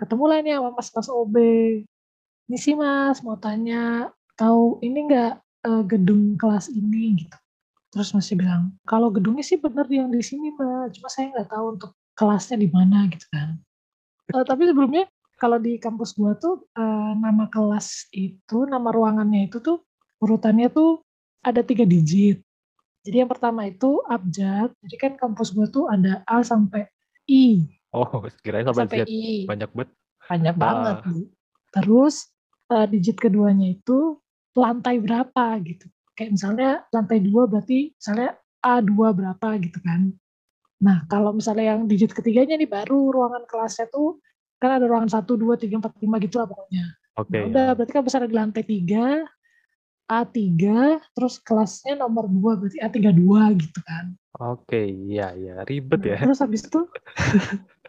ketemu 0.00 0.24
lah 0.24 0.36
ini 0.40 0.50
sama 0.56 0.70
pas-pas 0.72 1.06
OB. 1.12 1.36
Ini 2.48 2.56
sih 2.56 2.74
mas, 2.74 3.20
mau 3.20 3.36
tanya 3.36 4.08
tahu 4.34 4.80
ini 4.80 4.98
enggak 5.04 5.32
uh, 5.68 5.84
gedung 5.84 6.40
kelas 6.40 6.72
ini 6.72 7.20
gitu. 7.20 7.36
Terus 7.90 8.14
masih 8.16 8.38
bilang, 8.38 8.72
kalau 8.86 9.12
gedungnya 9.12 9.44
sih 9.44 9.58
benar 9.58 9.84
yang 9.90 10.08
di 10.08 10.22
sini 10.22 10.54
mbak, 10.54 10.94
cuma 10.96 11.08
saya 11.10 11.34
nggak 11.34 11.48
tahu 11.50 11.64
untuk 11.76 11.90
kelasnya 12.14 12.56
di 12.56 12.68
mana 12.70 13.10
gitu 13.12 13.26
kan. 13.28 13.60
Uh, 14.32 14.46
tapi 14.46 14.70
sebelumnya 14.70 15.10
kalau 15.36 15.58
di 15.60 15.76
kampus 15.76 16.14
gua 16.16 16.38
tuh 16.38 16.64
uh, 16.78 17.12
nama 17.18 17.50
kelas 17.50 18.08
itu, 18.14 18.64
nama 18.64 18.88
ruangannya 18.88 19.50
itu 19.50 19.58
tuh 19.60 19.82
urutannya 20.22 20.70
tuh 20.72 21.02
ada 21.44 21.60
tiga 21.60 21.84
digit. 21.84 22.40
Jadi 23.00 23.16
yang 23.24 23.30
pertama 23.32 23.64
itu 23.64 24.04
abjad. 24.06 24.70
Jadi 24.84 24.96
kan 25.00 25.12
kampus 25.16 25.50
gua 25.56 25.66
tuh 25.68 25.88
ada 25.88 26.20
A 26.28 26.44
sampai 26.44 26.86
I. 27.26 27.79
Oh, 27.94 28.06
kirain 28.44 28.66
sampai, 28.66 28.86
sampai 28.86 28.98
Z. 29.04 29.10
I. 29.10 29.46
Banyak 29.46 29.70
banget. 29.74 29.90
Banyak 30.30 30.54
ah. 30.56 30.60
banget, 30.60 30.96
Bu. 31.06 31.20
Terus 31.70 32.14
uh, 32.70 32.86
digit 32.86 33.18
keduanya 33.18 33.74
itu 33.74 34.18
lantai 34.54 34.98
berapa 34.98 35.58
gitu. 35.62 35.86
Kayak 36.14 36.30
misalnya 36.34 36.70
lantai 36.90 37.18
dua 37.22 37.46
berarti 37.46 37.94
misalnya 37.94 38.36
A2 38.60 38.92
berapa 38.92 39.48
gitu 39.62 39.78
kan. 39.80 40.12
Nah, 40.80 41.04
kalau 41.08 41.36
misalnya 41.36 41.76
yang 41.76 41.84
digit 41.84 42.12
ketiganya 42.12 42.56
nih 42.56 42.68
baru 42.68 43.12
ruangan 43.12 43.44
kelasnya 43.44 43.88
tuh 43.92 44.20
kan 44.60 44.76
ada 44.76 44.84
ruangan 44.84 45.08
1, 45.08 45.24
2, 45.24 45.56
3, 45.56 45.80
4, 45.80 46.04
5 46.04 46.24
gitu 46.28 46.36
lah 46.36 46.46
pokoknya. 46.48 46.84
Oke. 47.16 47.28
Okay, 47.32 47.40
nah, 47.40 47.48
udah 47.48 47.66
berarti 47.76 47.92
kan 47.96 48.04
besar 48.04 48.20
di 48.28 48.36
lantai 48.36 48.62
3, 48.64 49.24
A3, 50.10 50.44
terus 51.16 51.34
kelasnya 51.40 51.94
nomor 51.96 52.28
2 52.28 52.60
berarti 52.60 52.78
A32 52.80 53.24
gitu 53.56 53.80
kan. 53.84 54.12
Oke, 54.40 54.64
okay, 54.68 54.86
iya 54.88 55.32
iya, 55.36 55.54
ribet 55.64 56.00
ya. 56.04 56.18
Terus 56.20 56.40
habis 56.44 56.64
itu 56.68 56.80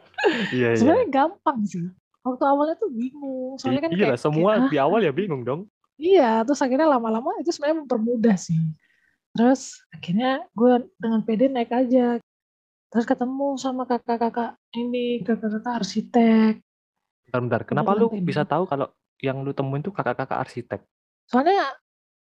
iya, 0.55 0.67
iya. 0.73 0.79
Sebenarnya 0.79 1.07
gampang 1.09 1.59
sih. 1.65 1.85
Waktu 2.21 2.43
awalnya 2.45 2.75
tuh 2.77 2.89
bingung. 2.93 3.57
Soalnya 3.57 3.81
kan 3.81 3.91
iya, 3.93 4.13
kayak, 4.13 4.21
semua 4.21 4.51
kayak, 4.61 4.69
di 4.69 4.77
awal 4.77 4.99
ya 5.01 5.13
bingung 5.13 5.41
dong. 5.41 5.61
Iya, 5.97 6.45
terus 6.45 6.61
akhirnya 6.61 6.87
lama-lama 6.89 7.33
itu 7.41 7.49
sebenarnya 7.49 7.85
mempermudah 7.85 8.37
sih. 8.37 8.57
Terus 9.33 9.81
akhirnya 9.89 10.45
gue 10.53 10.85
dengan 11.01 11.21
PD 11.25 11.49
naik 11.49 11.71
aja. 11.73 12.21
Terus 12.91 13.05
ketemu 13.07 13.55
sama 13.55 13.87
kakak-kakak 13.87 14.59
ini, 14.75 15.23
kakak-kakak 15.23 15.73
arsitek. 15.81 16.53
Bentar, 17.25 17.39
bentar. 17.41 17.61
Kenapa 17.63 17.95
lu 17.95 18.11
bisa 18.21 18.43
tahu 18.43 18.67
kalau 18.67 18.91
yang 19.23 19.41
lu 19.41 19.55
temuin 19.55 19.81
tuh 19.81 19.95
kakak-kakak 19.95 20.43
arsitek? 20.43 20.81
Soalnya 21.25 21.71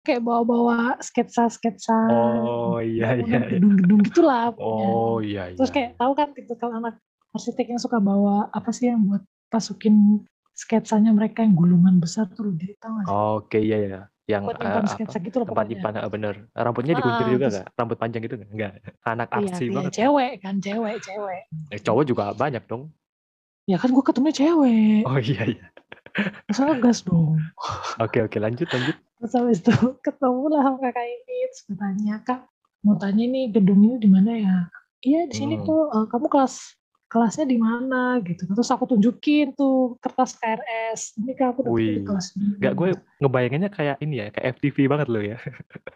kayak 0.03 0.23
bawa-bawa 0.23 0.95
sketsa-sketsa 1.03 2.07
Oh 2.09 2.79
iya 2.79 3.19
iya. 3.19 3.39
iya. 3.45 3.59
gedung-gedung 3.59 4.01
gitulah 4.07 4.55
Oh 4.57 5.19
iya 5.19 5.51
iya. 5.51 5.57
terus 5.59 5.69
kayak 5.69 5.99
tahu 5.99 6.15
kan 6.15 6.31
kalau 6.55 6.79
anak 6.79 6.95
arsitek 7.31 7.75
yang 7.75 7.81
suka 7.81 7.98
bawa 7.98 8.50
apa 8.50 8.69
sih 8.69 8.89
yang 8.89 9.05
buat 9.05 9.21
masukin 9.50 10.25
sketsanya 10.53 11.13
mereka 11.13 11.41
yang 11.41 11.55
gulungan 11.55 11.98
besar 11.98 12.27
tuh 12.29 12.51
jadi 12.53 12.75
tahu 12.77 12.95
sih? 13.01 13.09
Oke 13.09 13.59
iya 13.59 13.77
iya. 13.79 14.01
Yang 14.29 14.53
Buat 14.53 14.57
nyimpan 14.62 14.83
apa? 14.86 15.17
gitu 15.17 15.36
loh 15.41 15.48
Tempat 15.50 15.65
nyimpan 15.65 15.93
eh, 15.98 16.09
bener. 16.12 16.33
Rambutnya 16.53 16.93
Ah, 16.93 16.98
dikunci 17.01 17.21
juga 17.25 17.33
terus- 17.41 17.53
nggak? 17.57 17.67
Rambut 17.74 17.98
panjang 17.98 18.21
gitu 18.21 18.36
nggak? 18.38 18.50
Enggak. 18.53 18.71
Anak 19.01 19.27
Iya, 19.27 19.38
artsy 19.41 19.63
iya, 19.65 19.74
banget. 19.74 19.91
cewek 19.95 20.31
kan, 20.38 20.55
cewek, 20.62 20.95
cewek. 21.01 21.41
Eh, 21.74 21.79
cowok 21.81 22.03
juga 22.05 22.24
banyak 22.33 22.63
dong. 22.65 22.83
Ya 23.65 23.77
kan 23.77 23.89
gue 23.89 24.03
ketemunya 24.05 24.36
cewek. 24.36 25.01
Oh 25.05 25.17
iya 25.17 25.43
iya. 25.48 25.65
Masa 26.45 26.74
gas 26.77 27.01
dong. 27.01 27.38
Oke 27.98 28.21
oke 28.21 28.38
lanjut 28.38 28.65
lanjut. 28.67 28.98
Terus 29.17 29.33
habis 29.33 29.59
itu 29.59 29.74
ketemu 30.05 30.43
lah 30.50 30.62
sama 30.63 30.77
kakak 30.79 31.05
ini, 31.05 31.36
terus 31.50 31.62
gue 31.65 31.77
tanya, 31.77 32.15
Kak, 32.21 32.39
mau 32.81 32.95
tanya 32.95 33.24
nih 33.25 33.50
gedung 33.50 33.81
ini 33.81 33.98
di 33.98 34.09
mana 34.09 34.31
ya? 34.31 34.55
Iya 35.00 35.25
di 35.25 35.33
sini 35.33 35.55
Hmm. 35.57 35.65
kok, 35.65 35.86
eh, 35.89 36.05
kamu 36.07 36.27
kelas 36.27 36.53
kelasnya 37.09 37.49
di 37.49 37.57
mana 37.57 38.21
gitu. 38.21 38.45
Terus 38.45 38.69
aku 38.69 38.85
tunjukin 38.85 39.57
tuh 39.57 39.97
kertas 39.97 40.37
KRS. 40.37 41.17
Ini 41.17 41.33
kak 41.33 41.47
aku 41.57 41.59
dapetnya 41.65 41.93
di 41.97 42.05
kelas 42.05 42.27
ini. 42.37 42.45
Enggak 42.61 42.73
gue 42.77 42.89
ngebayanginnya 43.17 43.69
kayak 43.73 43.97
ini 44.05 44.15
ya, 44.21 44.27
kayak 44.29 44.45
FTV 44.61 44.77
banget 44.85 45.07
loh 45.09 45.23
ya. 45.25 45.37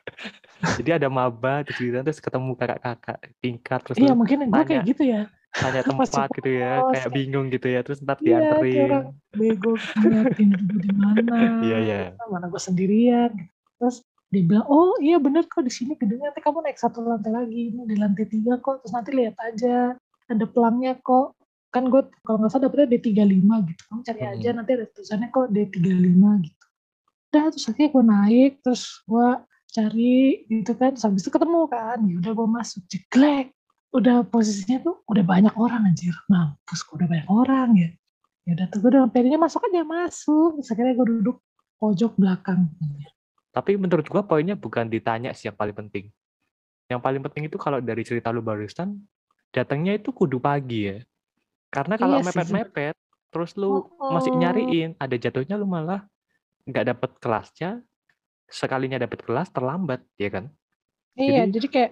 Jadi 0.82 0.90
ada 0.90 1.08
maba 1.14 1.62
terus 1.62 1.78
gitu, 1.78 1.94
terus 2.02 2.18
ketemu 2.18 2.52
kakak-kakak 2.58 3.20
tingkat 3.40 3.80
terus 3.86 3.96
Iya 4.02 4.14
mungkin 4.18 4.38
gue 4.50 4.64
kayak 4.66 4.84
gitu 4.90 5.04
ya. 5.06 5.30
tanya 5.54 5.86
tempat 5.90 6.34
gitu 6.34 6.50
ya, 6.50 6.82
kayak 6.90 7.10
bingung 7.14 7.48
gitu 7.54 7.68
ya, 7.70 7.86
terus 7.86 8.02
ntar 8.02 8.18
Iya 8.18 8.26
kayak 8.26 8.42
dianterin. 8.42 8.86
orang 8.90 9.06
bego 9.38 9.72
ngeliatin 10.02 10.50
duduk 10.50 10.80
di 10.82 10.92
mana. 10.98 11.38
Iya 11.62 11.78
iya. 11.78 11.98
Mana 12.26 12.50
gue 12.50 12.58
sendirian. 12.58 13.30
gitu. 13.38 13.54
Terus 13.78 13.98
dia 14.34 14.42
bilang, 14.50 14.66
oh 14.66 14.98
iya 14.98 15.22
bener 15.22 15.46
kok 15.46 15.62
di 15.62 15.70
sini 15.70 15.94
gedungnya 15.94 16.34
nanti 16.34 16.42
kamu 16.42 16.66
naik 16.66 16.82
satu 16.82 17.06
lantai 17.06 17.30
lagi 17.30 17.70
ini 17.70 17.86
di 17.86 17.96
lantai 18.02 18.26
tiga 18.26 18.58
kok 18.58 18.82
terus 18.82 18.98
nanti 18.98 19.14
lihat 19.14 19.38
aja 19.38 19.94
ada 20.34 20.46
pelangnya 20.50 20.94
kok. 21.00 21.38
Kan 21.74 21.90
gue 21.90 22.06
kalau 22.22 22.38
nggak 22.42 22.52
salah 22.54 22.70
dapetnya 22.70 22.88
D35 22.98 23.48
gitu. 23.74 23.82
Kamu 23.90 24.02
cari 24.06 24.22
aja 24.22 24.50
Hmm. 24.50 24.58
nanti 24.62 24.72
ada 24.78 24.86
tulisannya 24.94 25.28
kok 25.34 25.48
D35 25.50 26.24
gitu. 26.46 26.66
Udah 27.34 27.46
terus 27.50 27.66
akhirnya 27.66 27.90
gue 27.90 28.04
naik 28.06 28.52
terus 28.62 28.84
gue 29.10 29.28
cari 29.74 30.18
gitu 30.50 30.72
kan. 30.78 30.90
Terus 30.94 31.06
habis 31.10 31.22
itu 31.26 31.32
ketemu 31.34 31.60
kan. 31.66 31.98
Ya 32.06 32.16
udah 32.22 32.32
gue 32.38 32.48
masuk 32.50 32.82
jeglek. 32.90 33.48
Udah 33.94 34.26
posisinya 34.26 34.82
tuh 34.82 35.02
udah 35.10 35.24
banyak 35.26 35.54
orang 35.58 35.90
anjir. 35.90 36.14
Mampus 36.30 36.82
kok 36.86 36.98
udah 36.98 37.10
banyak 37.10 37.28
orang 37.30 37.70
ya. 37.78 37.90
Ya 38.46 38.52
udah 38.60 38.66
tuh 38.70 38.78
gue 38.84 38.90
udah 38.94 39.10
pedenya 39.10 39.42
masuk 39.42 39.66
aja 39.66 39.82
masuk. 39.82 40.62
Terus 40.62 40.70
akhirnya 40.70 40.94
gue 40.94 41.08
duduk 41.22 41.38
pojok 41.82 42.16
belakang. 42.16 42.70
Tapi 43.54 43.78
menurut 43.78 44.08
gua 44.10 44.26
poinnya 44.26 44.58
bukan 44.58 44.90
ditanya 44.90 45.30
sih 45.36 45.46
yang 45.46 45.54
paling 45.54 45.78
penting. 45.78 46.10
Yang 46.90 47.02
paling 47.06 47.22
penting 47.22 47.44
itu 47.52 47.58
kalau 47.62 47.78
dari 47.84 48.02
cerita 48.02 48.34
lu 48.34 48.42
barusan, 48.42 48.98
datangnya 49.54 49.94
itu 49.96 50.10
kudu 50.10 50.42
pagi 50.42 50.90
ya. 50.90 50.98
Karena 51.70 51.96
kalau 51.96 52.20
Iya 52.20 52.26
mepet-mepet, 52.28 52.96
terus 53.30 53.54
lu 53.54 53.86
masih 54.02 54.34
Oh. 54.34 54.40
nyariin, 54.42 54.98
ada 54.98 55.16
jatuhnya 55.16 55.56
lu 55.56 55.70
malah 55.70 56.06
nggak 56.66 56.86
dapet 56.90 57.12
kelasnya, 57.22 57.82
sekalinya 58.50 58.98
dapet 58.98 59.22
kelas 59.22 59.54
terlambat, 59.54 60.02
ya 60.18 60.30
kan? 60.30 60.46
Iya, 61.14 61.46
Jadi- 61.46 61.54
jadi 61.54 61.68
kayak 61.70 61.92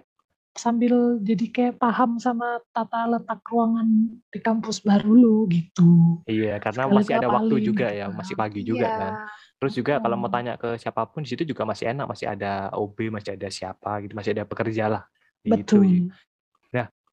sambil 0.51 1.21
jadi 1.23 1.45
kayak 1.47 1.73
paham 1.79 2.19
sama 2.19 2.59
tata 2.75 3.07
letak 3.07 3.39
ruangan 3.47 3.87
di 4.27 4.39
kampus 4.43 4.83
baru 4.83 5.15
lu 5.15 5.37
gitu. 5.47 6.19
Iya, 6.27 6.59
karena 6.59 6.89
Sekali 6.89 6.97
masih 6.99 7.13
ada 7.15 7.27
waktu 7.31 7.47
ngapalin 7.55 7.67
juga 7.71 7.87
gitu 7.87 7.99
ya, 8.01 8.05
kan. 8.09 8.17
masih 8.19 8.35
pagi 8.35 8.61
juga 8.65 8.87
Iya. 8.89 8.97
kan. 8.99 9.13
Terus 9.61 9.73
juga 9.77 9.93
kalau 10.01 10.17
mau 10.17 10.29
tanya 10.33 10.53
ke 10.57 10.69
siapa 10.75 11.05
pun 11.05 11.21
di 11.21 11.29
situ 11.29 11.45
juga 11.45 11.63
masih 11.69 11.93
enak, 11.93 12.09
masih 12.09 12.27
ada 12.27 12.73
OB, 12.73 13.13
masih 13.13 13.37
ada 13.37 13.47
siapa 13.47 14.01
gitu, 14.01 14.13
masih 14.17 14.33
ada 14.33 14.43
pekerja 14.43 14.85
lah. 14.89 15.03
Gitu. 15.41 16.09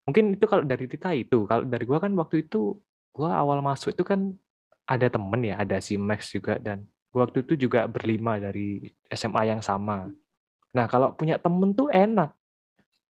Mungkin 0.09 0.41
itu 0.41 0.49
kalau 0.49 0.65
dari 0.65 0.89
Tita 0.89 1.13
itu, 1.13 1.45
kalau 1.45 1.69
dari 1.69 1.85
gua 1.85 2.01
kan 2.01 2.17
waktu 2.17 2.49
itu 2.49 2.81
gua 3.13 3.37
awal 3.37 3.61
masuk 3.61 3.93
itu 3.93 4.01
kan 4.09 4.33
ada 4.89 5.05
temen 5.13 5.45
ya, 5.45 5.61
ada 5.61 5.85
si 5.85 6.01
Max 6.01 6.33
juga 6.33 6.57
dan 6.57 6.89
gua 7.13 7.29
waktu 7.29 7.45
itu 7.45 7.69
juga 7.69 7.85
berlima 7.85 8.41
dari 8.41 8.89
SMA 9.13 9.53
yang 9.53 9.61
sama. 9.61 10.09
Nah, 10.73 10.89
kalau 10.89 11.13
punya 11.13 11.37
temen 11.37 11.77
tuh 11.77 11.93
enak. 11.93 12.33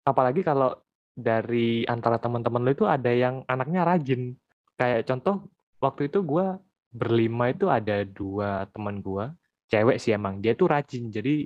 Apalagi 0.07 0.39
kalau 0.39 0.71
dari 1.11 1.83
antara 1.83 2.15
teman-teman 2.15 2.63
lu 2.63 2.71
itu 2.71 2.87
ada 2.87 3.11
yang 3.11 3.43
anaknya 3.43 3.83
rajin. 3.83 4.31
Kayak 4.79 5.03
contoh 5.11 5.51
waktu 5.83 6.07
itu 6.07 6.23
gua 6.23 6.63
berlima 6.95 7.51
itu 7.51 7.67
ada 7.67 8.07
dua 8.07 8.71
teman 8.71 9.03
gua, 9.03 9.35
cewek 9.67 9.99
sih 9.99 10.15
emang. 10.15 10.39
Dia 10.39 10.55
tuh 10.55 10.71
rajin, 10.71 11.11
jadi 11.11 11.43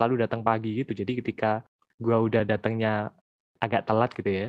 selalu 0.00 0.24
datang 0.24 0.40
pagi 0.40 0.80
gitu. 0.80 0.96
Jadi 0.96 1.20
ketika 1.20 1.60
gua 2.00 2.24
udah 2.24 2.48
datangnya 2.48 3.12
agak 3.60 3.84
telat 3.84 4.12
gitu 4.16 4.32
ya, 4.32 4.48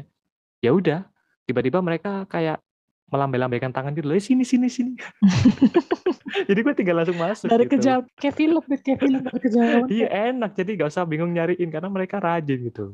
ya 0.62 0.72
udah 0.74 1.06
tiba-tiba 1.48 1.80
mereka 1.80 2.28
kayak 2.28 2.60
melambai-lambaikan 3.08 3.72
tangan 3.72 3.96
gitu, 3.96 4.12
"Eh 4.12 4.20
sini 4.20 4.44
sini 4.44 4.68
sini." 4.68 4.94
Jadi 6.48 6.60
gue 6.60 6.74
tinggal 6.76 7.02
langsung 7.02 7.18
masuk 7.18 7.48
Dari 7.48 7.66
gitu. 7.66 7.80
kejauhan 7.80 8.06
kayak 8.20 8.36
film 8.36 8.62
kayak 8.68 9.00
film 9.00 9.20
dari 9.24 9.40
kejauhan. 9.40 9.84
Iya 9.88 10.08
enak, 10.36 10.52
jadi 10.60 10.70
nggak 10.76 10.90
usah 10.92 11.08
bingung 11.08 11.32
nyariin 11.34 11.72
karena 11.72 11.90
mereka 11.90 12.20
rajin 12.20 12.68
gitu. 12.68 12.94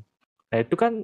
Nah 0.54 0.58
itu 0.62 0.76
kan 0.78 1.02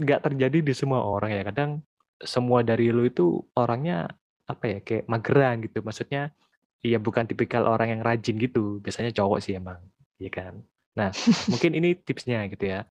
nggak 0.00 0.20
terjadi 0.24 0.58
di 0.64 0.72
semua 0.72 1.04
orang 1.04 1.30
ya. 1.36 1.42
Kadang 1.46 1.84
semua 2.24 2.64
dari 2.64 2.88
lu 2.88 3.04
itu 3.04 3.44
orangnya 3.54 4.08
apa 4.48 4.64
ya 4.66 4.78
kayak 4.80 5.04
mageran 5.06 5.62
gitu. 5.68 5.84
Maksudnya 5.84 6.32
iya 6.80 6.96
bukan 6.96 7.28
tipikal 7.28 7.68
orang 7.68 7.98
yang 7.98 8.02
rajin 8.02 8.40
gitu. 8.40 8.80
Biasanya 8.80 9.12
cowok 9.12 9.38
sih 9.44 9.54
emang, 9.60 9.78
iya 10.16 10.30
kan. 10.32 10.64
Nah 10.96 11.12
mungkin 11.52 11.76
ini 11.76 11.92
tipsnya 11.92 12.48
gitu 12.48 12.72
ya. 12.72 12.88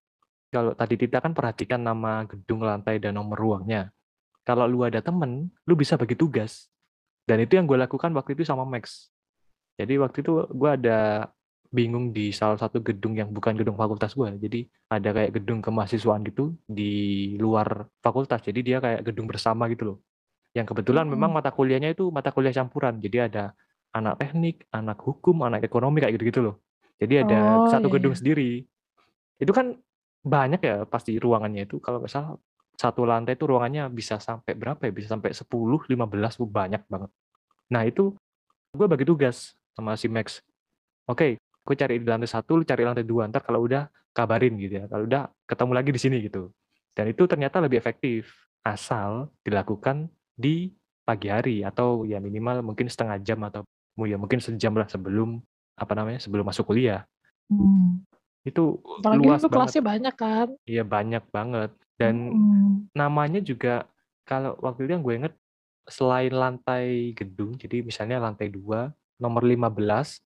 Kalau 0.53 0.71
tadi 0.77 0.95
Tita 0.95 1.19
kan 1.19 1.33
perhatikan 1.35 1.81
nama 1.81 2.23
gedung 2.25 2.63
lantai 2.63 3.01
dan 3.01 3.17
nomor 3.17 3.35
ruangnya. 3.35 3.91
Kalau 4.45 4.69
lu 4.69 4.85
ada 4.85 5.01
temen, 5.01 5.49
lu 5.65 5.73
bisa 5.73 5.97
bagi 5.97 6.13
tugas. 6.13 6.69
Dan 7.25 7.41
itu 7.41 7.57
yang 7.57 7.65
gue 7.65 7.75
lakukan 7.75 8.13
waktu 8.13 8.37
itu 8.37 8.45
sama 8.45 8.61
Max. 8.63 9.09
Jadi 9.75 9.97
waktu 9.97 10.21
itu 10.21 10.45
gue 10.53 10.69
ada 10.69 11.27
bingung 11.73 12.13
di 12.15 12.31
salah 12.31 12.55
satu 12.55 12.79
gedung 12.79 13.17
yang 13.17 13.33
bukan 13.33 13.57
gedung 13.57 13.75
fakultas 13.75 14.13
gue. 14.13 14.29
Jadi 14.37 14.69
ada 14.87 15.09
kayak 15.11 15.41
gedung 15.41 15.59
kemahasiswaan 15.65 16.21
gitu 16.23 16.53
di 16.63 17.33
luar 17.41 17.89
fakultas. 17.99 18.39
Jadi 18.45 18.61
dia 18.61 18.77
kayak 18.79 19.01
gedung 19.11 19.25
bersama 19.27 19.65
gitu 19.67 19.83
loh. 19.91 19.97
Yang 20.55 20.71
kebetulan 20.71 21.09
memang 21.09 21.35
Hmm. 21.35 21.41
mata 21.41 21.51
kuliahnya 21.51 21.91
itu 21.91 22.07
mata 22.13 22.31
kuliah 22.31 22.53
campuran. 22.55 23.01
Jadi 23.01 23.17
ada 23.19 23.51
anak 23.91 24.21
teknik, 24.21 24.63
anak 24.71 25.01
hukum, 25.03 25.35
anak 25.43 25.65
ekonomi 25.67 25.99
kayak 25.99 26.15
gitu-gitu 26.15 26.39
loh. 26.45 26.55
Jadi 26.95 27.27
ada 27.27 27.59
Oh, 27.59 27.67
satu 27.67 27.91
iya, 27.91 27.93
gedung 27.99 28.13
iya. 28.15 28.19
sendiri. 28.23 28.49
Itu 29.35 29.51
kan 29.51 29.75
banyak 30.25 30.62
ya 30.65 30.75
pasti 30.89 31.22
ruangannya 31.22 31.70
itu. 31.70 31.77
Kalau 31.77 32.01
nggak 32.01 32.10
salah 32.10 32.34
satu 32.75 33.05
lantai 33.05 33.38
itu 33.38 33.46
ruangannya 33.46 33.88
bisa 33.94 34.17
sampai 34.17 34.58
berapa 34.58 34.82
ya? 34.89 34.91
Bisa 34.91 35.08
sampai 35.13 35.32
10, 35.32 35.46
15, 35.46 36.41
uh, 36.41 36.50
banyak 36.50 36.82
banget. 36.89 37.12
Nah 37.70 37.82
itu 37.86 38.17
gue 38.74 38.88
bagi 38.89 39.05
tugas 39.05 39.53
sama 39.77 39.94
si 39.96 40.10
Max. 40.10 40.41
Oke, 41.05 41.38
gue 41.38 41.75
cari 41.77 42.01
di 42.01 42.08
lantai 42.10 42.27
satu, 42.27 42.58
lu 42.58 42.65
cari 42.65 42.82
lantai 42.82 43.05
dua. 43.05 43.29
Ntar 43.29 43.46
kalau 43.46 43.63
udah 43.63 43.86
kabarin 44.12 44.58
gitu 44.58 44.82
ya. 44.82 44.86
Kalau 44.89 45.05
udah 45.05 45.29
ketemu 45.46 45.72
lagi 45.77 45.89
di 45.94 46.01
sini 46.01 46.17
gitu. 46.25 46.50
Dan 46.98 47.12
itu 47.13 47.24
ternyata 47.29 47.62
lebih 47.62 47.77
efektif 47.77 48.50
asal 48.65 49.29
dilakukan 49.46 50.10
di 50.34 50.74
pagi 51.05 51.29
hari 51.29 51.62
atau 51.62 52.01
ya 52.01 52.17
minimal 52.17 52.65
mungkin 52.65 52.89
setengah 52.89 53.22
jam 53.22 53.38
atau 53.46 53.62
ya 54.01 54.17
mungkin 54.17 54.41
sejam 54.41 54.74
lah 54.74 54.89
sebelum 54.89 55.38
apa 55.77 55.94
namanya 55.94 56.17
sebelum 56.17 56.41
masuk 56.41 56.65
kuliah. 56.65 57.05
Hmm. 57.46 58.01
Itu 58.45 58.79
Apalagi 59.01 59.19
luas 59.19 59.39
itu 59.41 59.49
banget. 59.49 59.55
kelasnya 59.57 59.83
banyak 59.83 60.15
kan. 60.15 60.47
Iya 60.63 60.83
banyak 60.85 61.23
banget. 61.33 61.71
Dan 61.97 62.15
Hmm. 62.29 62.73
namanya 62.93 63.41
juga 63.41 63.89
kalau 64.23 64.53
waktu 64.61 64.85
itu 64.85 64.91
yang 64.93 65.01
gue 65.01 65.15
inget 65.17 65.33
selain 65.85 66.29
lantai 66.29 67.13
gedung, 67.13 67.57
jadi 67.57 67.81
misalnya 67.81 68.17
lantai 68.17 68.49
2, 68.49 68.89
nomor 69.17 69.41
15 69.41 70.21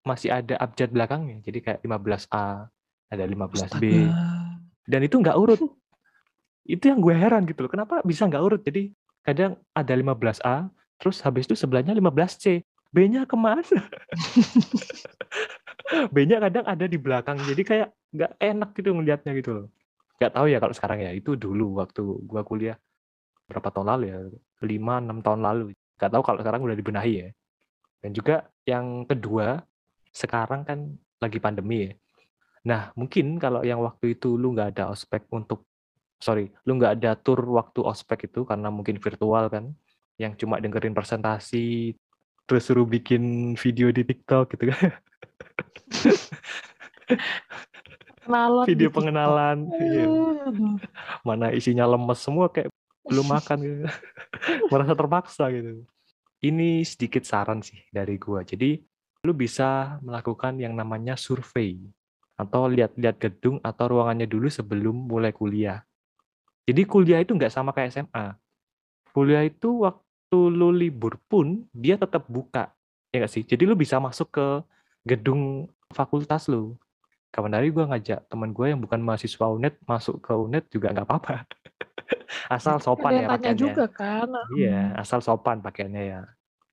masih 0.00 0.30
ada 0.30 0.54
abjad 0.56 0.88
belakangnya. 0.88 1.42
Jadi 1.42 1.58
kayak 1.60 1.80
15A, 1.82 2.66
ada 3.06 3.24
15B. 3.24 3.84
Astaga. 4.10 4.50
Dan 4.86 5.00
itu 5.02 5.14
nggak 5.14 5.36
urut. 5.36 5.60
Itu 6.62 6.84
yang 6.86 6.98
gue 6.98 7.12
heran 7.12 7.42
gitu 7.44 7.62
loh. 7.62 7.70
Kenapa 7.70 8.02
bisa 8.02 8.24
nggak 8.24 8.40
urut? 8.40 8.62
Jadi 8.62 8.90
kadang 9.20 9.58
ada 9.70 9.92
15A, 9.92 10.70
terus 10.96 11.20
habis 11.20 11.44
itu 11.44 11.54
sebelahnya 11.54 11.92
15C. 11.92 12.62
B-nya 12.90 13.22
ke 13.22 13.34
mana? 13.34 13.62
B-nya 16.14 16.38
kadang 16.40 16.64
ada 16.66 16.84
di 16.86 16.98
belakang. 17.00 17.38
Jadi 17.44 17.62
kayak 17.62 17.88
nggak 18.10 18.32
enak 18.40 18.70
gitu 18.76 18.90
ngelihatnya 18.94 19.32
gitu 19.38 19.50
loh. 19.54 19.66
Nggak 20.20 20.32
tahu 20.36 20.46
ya 20.50 20.58
kalau 20.58 20.74
sekarang 20.74 20.98
ya. 21.02 21.10
Itu 21.14 21.36
dulu 21.36 21.80
waktu 21.80 22.02
gua 22.26 22.42
kuliah 22.44 22.76
berapa 23.48 23.68
tahun 23.72 23.88
lalu 23.96 24.04
ya? 24.10 24.18
5 24.62 24.94
6 25.02 25.18
tahun 25.24 25.40
lalu. 25.40 25.64
Nggak 25.98 26.10
tahu 26.10 26.22
kalau 26.22 26.38
sekarang 26.40 26.60
udah 26.64 26.76
dibenahi 26.76 27.12
ya. 27.14 27.28
Dan 28.00 28.10
juga 28.16 28.48
yang 28.64 29.04
kedua, 29.04 29.60
sekarang 30.10 30.64
kan 30.64 30.78
lagi 31.20 31.36
pandemi 31.36 31.90
ya. 31.90 31.92
Nah, 32.60 32.92
mungkin 32.96 33.40
kalau 33.40 33.64
yang 33.64 33.80
waktu 33.80 34.16
itu 34.16 34.36
lu 34.36 34.52
nggak 34.52 34.76
ada 34.76 34.92
ospek 34.92 35.24
untuk 35.32 35.64
sorry, 36.20 36.52
lu 36.68 36.76
nggak 36.76 37.00
ada 37.00 37.16
tur 37.16 37.40
waktu 37.40 37.80
ospek 37.80 38.28
itu 38.28 38.44
karena 38.44 38.68
mungkin 38.68 39.00
virtual 39.00 39.48
kan, 39.48 39.72
yang 40.20 40.36
cuma 40.36 40.60
dengerin 40.60 40.92
presentasi, 40.92 41.96
terus 42.44 42.68
suruh 42.68 42.84
bikin 42.84 43.54
video 43.56 43.88
di 43.88 44.04
TikTok 44.04 44.52
gitu 44.56 44.68
kan. 44.68 44.92
Kenalan 48.20 48.64
Video 48.68 48.88
TikTok. 48.88 48.96
pengenalan, 49.02 49.58
iya. 49.80 50.06
Mana 51.26 51.50
isinya 51.50 51.88
lemes 51.88 52.20
semua 52.20 52.46
kayak 52.52 52.70
belum 53.08 53.26
makan 53.26 53.58
gitu. 53.64 53.84
Merasa 54.70 54.92
terpaksa 54.94 55.50
gitu. 55.50 55.82
Ini 56.40 56.84
sedikit 56.86 57.26
saran 57.26 57.60
sih 57.60 57.80
dari 57.90 58.16
gua. 58.16 58.46
Jadi 58.46 58.80
lu 59.26 59.32
bisa 59.36 60.00
melakukan 60.00 60.56
yang 60.56 60.72
namanya 60.72 61.12
survei 61.18 61.76
atau 62.40 62.64
lihat-lihat 62.72 63.20
gedung 63.20 63.60
atau 63.60 63.84
ruangannya 63.92 64.24
dulu 64.24 64.48
sebelum 64.48 64.96
mulai 64.96 65.34
kuliah. 65.34 65.84
Jadi 66.64 66.82
kuliah 66.88 67.20
itu 67.20 67.36
nggak 67.36 67.52
sama 67.52 67.76
kayak 67.76 67.92
SMA. 67.92 68.26
Kuliah 69.12 69.44
itu 69.44 69.84
waktu 69.84 70.38
lu 70.48 70.72
libur 70.72 71.20
pun 71.28 71.68
dia 71.74 72.00
tetap 72.00 72.24
buka, 72.30 72.72
ya 73.12 73.20
nggak 73.20 73.32
sih? 73.32 73.42
Jadi 73.44 73.68
lu 73.68 73.76
bisa 73.76 74.00
masuk 74.00 74.32
ke 74.32 74.46
gedung 75.04 75.68
fakultas 75.90 76.46
lu. 76.46 76.76
Kapan 77.30 77.54
hari 77.62 77.70
gue 77.70 77.84
ngajak 77.86 78.26
teman 78.26 78.50
gue 78.50 78.66
yang 78.74 78.80
bukan 78.82 78.98
mahasiswa 78.98 79.46
UNED 79.46 79.78
masuk 79.86 80.18
ke 80.18 80.34
UNED 80.34 80.66
juga 80.66 80.90
nggak 80.90 81.06
apa-apa. 81.06 81.46
asal 82.56 82.82
sopan 82.82 83.14
Ada 83.14 83.22
ya 83.22 83.28
pakaiannya. 83.30 83.60
juga 83.60 83.84
kan. 83.86 84.28
Iya, 84.50 84.80
asal 84.98 85.22
sopan 85.22 85.62
pakaiannya 85.62 86.02
ya. 86.10 86.20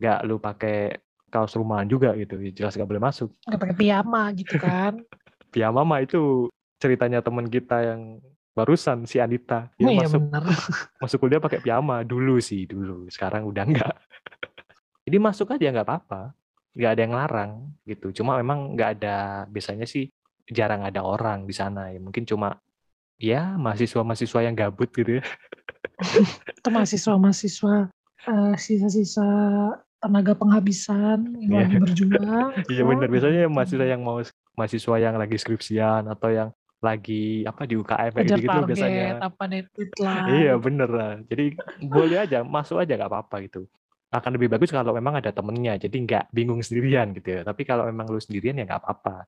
Nggak 0.01 0.19
lu 0.25 0.35
pakai 0.41 0.97
kaos 1.29 1.53
rumahan 1.53 1.85
juga 1.85 2.17
gitu. 2.17 2.41
Jelas 2.55 2.73
nggak 2.73 2.89
boleh 2.89 3.03
masuk. 3.03 3.29
Nggak 3.45 3.61
pakai 3.61 3.77
piyama 3.77 4.23
gitu 4.33 4.55
kan. 4.57 4.93
Piyama 5.47 5.87
mah 5.87 6.03
itu 6.03 6.51
ceritanya 6.75 7.23
teman 7.23 7.47
kita 7.47 7.79
yang 7.79 8.19
barusan 8.51 9.07
si 9.07 9.21
Anita. 9.21 9.71
Dia 9.79 9.87
Oh 9.87 9.93
iya 9.95 10.03
masuk 10.09 10.19
bener. 10.27 10.43
masuk 11.01 11.17
kuliah 11.23 11.39
pakai 11.39 11.61
piyama 11.63 12.03
dulu 12.03 12.41
sih 12.41 12.65
dulu. 12.67 13.07
Sekarang 13.07 13.47
udah 13.47 13.63
enggak. 13.63 13.95
Jadi 15.07 15.17
masuk 15.21 15.53
aja 15.53 15.71
nggak 15.71 15.87
apa-apa. 15.87 16.35
Nggak 16.77 16.91
ada 16.93 17.01
yang 17.01 17.15
larang 17.17 17.51
gitu. 17.83 18.13
Cuma 18.13 18.37
memang 18.37 18.77
nggak 18.77 18.89
ada 19.01 19.15
biasanya 19.49 19.89
sih 19.89 20.13
jarang 20.47 20.85
ada 20.85 21.01
orang 21.01 21.43
di 21.43 21.51
sana 21.51 21.89
ya. 21.89 21.97
Mungkin 21.97 22.23
cuma 22.23 22.61
ya 23.17 23.57
mahasiswa-mahasiswa 23.57 24.39
yang 24.45 24.53
gabut 24.53 24.93
gitu 24.93 25.19
ya. 25.19 25.23
Itu 26.53 26.69
mahasiswa-mahasiswa 26.69 27.89
eh, 28.27 28.53
sisa-sisa 28.55 29.25
tenaga 29.97 30.37
penghabisan 30.37 31.33
yang 31.41 31.49
Iya. 31.49 31.59
lagi 31.65 31.75
berjuang. 31.81 32.51
Iya 32.73 32.83
benar 32.85 33.07
biasanya 33.09 33.39
yang 33.49 33.53
mahasiswa 33.53 33.85
yang 33.89 34.01
mau 34.05 34.21
mahasiswa 34.53 34.95
yang 35.01 35.15
lagi 35.17 35.37
skripsian 35.41 36.05
atau 36.05 36.29
yang 36.29 36.49
lagi 36.77 37.41
apa 37.41 37.65
di 37.65 37.73
UKM 37.73 38.13
kayak 38.13 38.29
gitu, 38.37 38.45
target, 38.45 38.69
biasanya. 38.69 39.05
apa. 39.25 39.43
Iya 40.29 40.53
bener 40.61 40.89
lah. 40.93 41.13
Jadi 41.25 41.57
boleh 41.81 42.17
aja 42.21 42.45
masuk 42.45 42.77
aja 42.77 42.93
nggak 42.93 43.09
apa-apa 43.09 43.35
gitu. 43.49 43.65
Akan 44.07 44.31
lebih 44.35 44.47
bagus 44.47 44.71
kalau 44.71 44.95
memang 44.95 45.19
ada 45.19 45.35
temennya. 45.35 45.75
Jadi 45.75 46.07
nggak 46.07 46.31
bingung 46.31 46.63
sendirian 46.63 47.11
gitu 47.11 47.39
ya. 47.39 47.41
Tapi 47.43 47.67
kalau 47.67 47.83
memang 47.87 48.07
lu 48.07 48.19
sendirian 48.19 48.55
ya 48.55 48.63
nggak 48.63 48.81
apa-apa. 48.83 49.27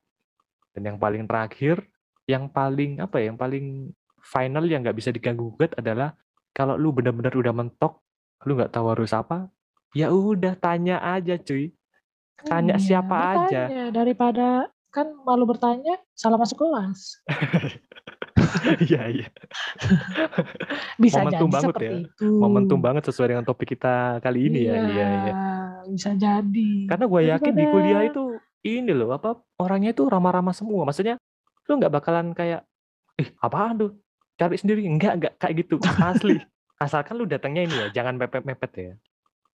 Dan 0.72 0.94
yang 0.94 0.96
paling 0.96 1.26
terakhir, 1.28 1.84
yang 2.24 2.48
paling 2.48 3.02
apa 3.02 3.20
ya, 3.20 3.34
yang 3.34 3.38
paling 3.38 3.90
final 4.20 4.64
yang 4.64 4.80
nggak 4.84 4.96
bisa 4.96 5.10
diganggu 5.10 5.52
gugat 5.52 5.76
adalah 5.76 6.14
kalau 6.54 6.76
lu 6.76 6.92
benar-benar 6.94 7.32
udah 7.34 7.52
mentok, 7.54 8.00
lu 8.46 8.56
nggak 8.56 8.72
tahu 8.72 8.86
harus 8.92 9.12
apa, 9.12 9.48
ya 9.92 10.10
udah 10.10 10.54
tanya 10.58 11.02
aja 11.02 11.36
cuy. 11.36 11.74
Tanya 12.40 12.80
Iya, 12.80 12.84
siapa 12.84 13.14
aja. 13.36 13.68
bertanya. 13.68 13.84
Daripada 13.92 14.46
kan 14.90 15.12
malu 15.22 15.44
bertanya, 15.44 16.00
salah 16.16 16.40
masuk 16.40 16.64
kelas. 16.64 17.20
Iya 18.88 19.02
iya. 19.10 19.28
Bisa 21.02 21.22
Momentum 21.22 21.48
jadi 21.48 21.54
banget 21.54 21.72
seperti 21.72 21.84
ya. 21.86 21.98
itu. 22.04 22.28
Momentum 22.28 22.78
banget 22.80 23.02
sesuai 23.08 23.28
dengan 23.34 23.44
topik 23.46 23.68
kita 23.76 24.18
kali 24.24 24.50
ini 24.50 24.60
ya. 24.68 24.74
Iya 24.76 25.06
iya. 25.08 25.32
Bisa 25.88 26.10
jadi. 26.16 26.70
Karena 26.88 27.04
gue 27.08 27.22
yakin 27.32 27.52
di 27.56 27.64
kuliah 27.68 28.02
itu 28.06 28.24
ini 28.64 28.92
loh 28.92 29.16
apa 29.16 29.40
orangnya 29.60 29.96
itu 29.96 30.04
ramah-ramah 30.06 30.52
semua. 30.52 30.84
Maksudnya 30.84 31.16
lu 31.68 31.72
nggak 31.80 31.92
bakalan 31.92 32.32
kayak 32.36 32.66
ih 33.20 33.28
apaan 33.40 33.76
tuh 33.78 33.90
cari 34.40 34.56
sendiri 34.56 34.82
enggak 34.88 35.12
enggak 35.20 35.32
kayak 35.40 35.54
gitu 35.64 35.76
asli. 36.10 36.40
Asalkan 36.80 37.20
lu 37.20 37.28
datangnya 37.28 37.62
ini 37.68 37.74
ya 37.76 37.86
jangan 38.02 38.16
mepet-mepet 38.16 38.72
ya. 38.76 38.92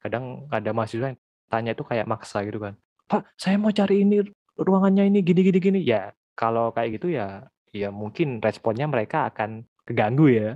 Kadang 0.02 0.46
ada 0.50 0.70
mahasiswa 0.70 1.10
yang 1.14 1.18
tanya 1.50 1.74
itu 1.74 1.82
kayak 1.82 2.06
maksa 2.06 2.42
gitu 2.46 2.62
kan. 2.62 2.74
Pak 3.06 3.26
saya 3.38 3.58
mau 3.58 3.70
cari 3.70 4.02
ini 4.02 4.22
ruangannya 4.58 5.06
ini 5.10 5.22
gini 5.22 5.40
gini 5.46 5.58
gini 5.58 5.80
ya. 5.82 6.14
Kalau 6.36 6.70
kayak 6.70 7.00
gitu 7.00 7.16
ya 7.16 7.48
ya 7.74 7.88
mungkin 7.90 8.38
responnya 8.42 8.86
mereka 8.86 9.30
akan 9.30 9.64
keganggu 9.86 10.26
ya. 10.30 10.50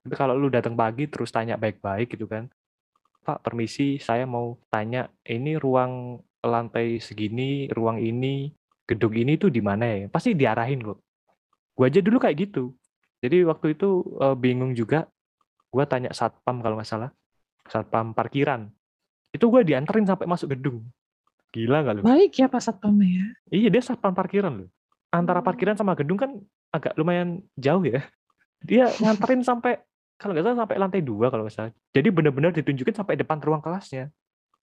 Tapi 0.00 0.14
kalau 0.16 0.38
lu 0.38 0.48
datang 0.48 0.78
pagi 0.78 1.10
terus 1.10 1.28
tanya 1.28 1.60
baik-baik 1.60 2.16
gitu 2.16 2.24
kan. 2.24 2.48
Pak, 3.20 3.44
permisi, 3.44 4.00
saya 4.00 4.24
mau 4.24 4.56
tanya, 4.72 5.12
ini 5.28 5.60
ruang 5.60 6.24
lantai 6.40 6.96
segini, 7.04 7.68
ruang 7.68 8.00
ini, 8.00 8.48
gedung 8.88 9.12
ini 9.12 9.36
tuh 9.36 9.52
di 9.52 9.60
mana 9.60 9.84
ya? 9.84 10.08
Pasti 10.08 10.32
diarahin 10.32 10.80
kok. 10.80 10.98
Gua 11.76 11.92
aja 11.92 12.00
dulu 12.00 12.16
kayak 12.16 12.48
gitu. 12.48 12.72
Jadi 13.20 13.44
waktu 13.44 13.76
itu 13.76 14.02
eh, 14.24 14.36
bingung 14.40 14.72
juga. 14.72 15.04
Gua 15.68 15.84
tanya 15.84 16.10
satpam 16.16 16.64
kalau 16.64 16.80
nggak 16.80 16.88
salah, 16.88 17.12
satpam 17.68 18.16
parkiran. 18.16 18.72
Itu 19.30 19.52
gua 19.52 19.62
dianterin 19.62 20.08
sampai 20.08 20.26
masuk 20.26 20.56
gedung. 20.56 20.88
Gila 21.52 21.84
nggak 21.84 21.94
lu? 21.98 22.02
Baik 22.06 22.32
ya 22.40 22.46
Pak 22.46 22.62
Satpam 22.62 22.94
ya. 23.02 23.26
Iya 23.50 23.68
dia 23.68 23.82
satpam 23.82 24.14
parkiran 24.14 24.64
loh. 24.64 24.70
Antara 25.10 25.38
Hmm. 25.38 25.46
parkiran 25.46 25.74
sama 25.74 25.92
gedung 25.92 26.16
kan 26.16 26.30
agak 26.70 26.94
lumayan 26.94 27.42
jauh 27.54 27.82
ya. 27.82 28.06
Dia 28.60 28.86
nganterin 28.94 29.42
sampai 29.42 29.82
kalau 30.14 30.32
nggak 30.32 30.44
salah 30.44 30.58
sampai 30.60 30.76
lantai 30.76 31.00
dua 31.00 31.28
kalau 31.28 31.42
nggak 31.42 31.54
salah. 31.54 31.72
Jadi 31.90 32.08
benar-benar 32.08 32.52
ditunjukin 32.52 32.94
sampai 32.94 33.16
depan 33.16 33.40
ruang 33.40 33.58
kelasnya. 33.58 34.12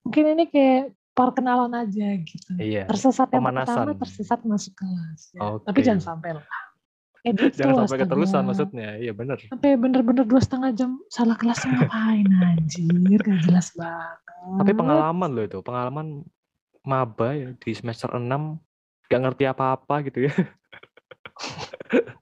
Mungkin 0.01 0.23
ini 0.33 0.45
kayak 0.47 0.83
perkenalan 1.11 1.73
aja 1.73 2.07
gitu. 2.15 2.51
Iya. 2.55 2.85
Tersesat 2.85 3.27
yang 3.29 3.41
Pemanasan. 3.41 3.73
pertama 3.75 3.93
tersesat 3.97 4.39
masuk 4.45 4.73
kelas. 4.75 5.21
ya. 5.33 5.39
Oke. 5.43 5.65
Tapi 5.65 5.79
jangan 5.81 6.03
sampai 6.05 6.29
lah. 6.37 6.45
Edit 7.25 7.59
Jangan 7.59 7.83
sampai 7.83 7.97
keterusan 8.05 8.31
astaga. 8.37 8.47
maksudnya. 8.47 8.89
Iya 8.95 9.11
bener. 9.11 9.37
Sampai 9.43 9.75
bener-bener 9.75 10.23
dua 10.23 10.39
setengah 10.39 10.71
jam 10.71 10.95
salah 11.09 11.35
kelas 11.35 11.59
ngapain 11.59 12.23
anjir. 12.23 13.19
Gak 13.19 13.41
jelas 13.43 13.73
banget. 13.73 14.17
Tapi 14.47 14.71
pengalaman 14.71 15.29
loh 15.33 15.43
itu, 15.43 15.59
pengalaman 15.59 16.23
maba 16.87 17.35
ya 17.35 17.51
di 17.51 17.71
semester 17.73 18.07
6 18.13 18.23
gak 19.07 19.21
ngerti 19.23 19.43
apa-apa 19.47 19.95
gitu 20.07 20.27
ya. 20.27 20.33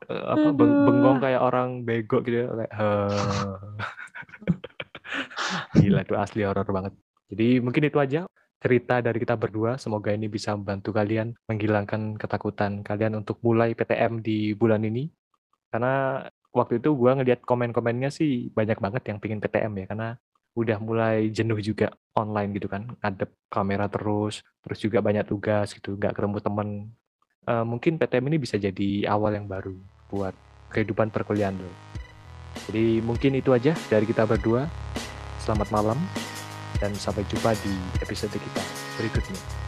Eh, 0.05 0.21
apa 0.21 0.53
beng- 0.53 0.85
bengong 0.85 1.17
kayak 1.17 1.41
orang 1.41 1.81
bego 1.81 2.21
gitu 2.21 2.45
ya 2.45 2.47
kayak. 2.53 2.73
Gila 5.81 6.05
tuh 6.05 6.17
asli 6.21 6.45
horor 6.45 6.69
banget. 6.69 6.93
Jadi 7.33 7.57
mungkin 7.57 7.89
itu 7.89 7.97
aja 7.97 8.29
cerita 8.61 9.01
dari 9.01 9.17
kita 9.17 9.33
berdua. 9.33 9.81
Semoga 9.81 10.13
ini 10.13 10.29
bisa 10.29 10.53
membantu 10.53 10.93
kalian 10.93 11.33
menghilangkan 11.49 12.21
ketakutan 12.21 12.85
kalian 12.85 13.17
untuk 13.17 13.41
mulai 13.41 13.73
PTM 13.73 14.21
di 14.21 14.53
bulan 14.53 14.85
ini. 14.85 15.09
Karena 15.73 16.21
waktu 16.53 16.77
itu 16.77 16.93
gua 16.93 17.17
ngeliat 17.17 17.41
komen-komennya 17.41 18.13
sih 18.13 18.53
banyak 18.53 18.77
banget 18.77 19.09
yang 19.09 19.17
pingin 19.17 19.41
PTM 19.41 19.73
ya 19.81 19.85
karena 19.89 20.09
udah 20.55 20.79
mulai 20.79 21.29
jenuh 21.29 21.59
juga 21.59 21.91
online 22.15 22.55
gitu 22.55 22.71
kan 22.71 22.87
ngadep 23.03 23.27
kamera 23.51 23.91
terus 23.91 24.39
terus 24.63 24.79
juga 24.79 25.03
banyak 25.03 25.27
tugas 25.27 25.75
gitu 25.75 25.99
nggak 25.99 26.15
ketemu 26.15 26.39
temen. 26.39 26.69
Eh, 27.45 27.65
mungkin 27.67 28.01
PTM 28.01 28.25
ini 28.33 28.37
bisa 28.41 28.55
jadi 28.57 29.05
awal 29.05 29.37
yang 29.37 29.45
baru 29.45 29.75
buat 30.09 30.33
kehidupan 30.73 31.13
perkuliahan 31.13 31.53
lo 31.59 31.95
jadi 32.63 33.03
mungkin 33.03 33.35
itu 33.35 33.51
aja 33.51 33.75
dari 33.91 34.07
kita 34.07 34.23
berdua. 34.23 34.65
Selamat 35.43 35.69
malam 35.69 35.99
dan 36.81 36.95
sampai 36.97 37.21
jumpa 37.29 37.53
di 37.61 37.73
episode 38.01 38.33
kita 38.33 38.63
berikutnya 38.97 39.64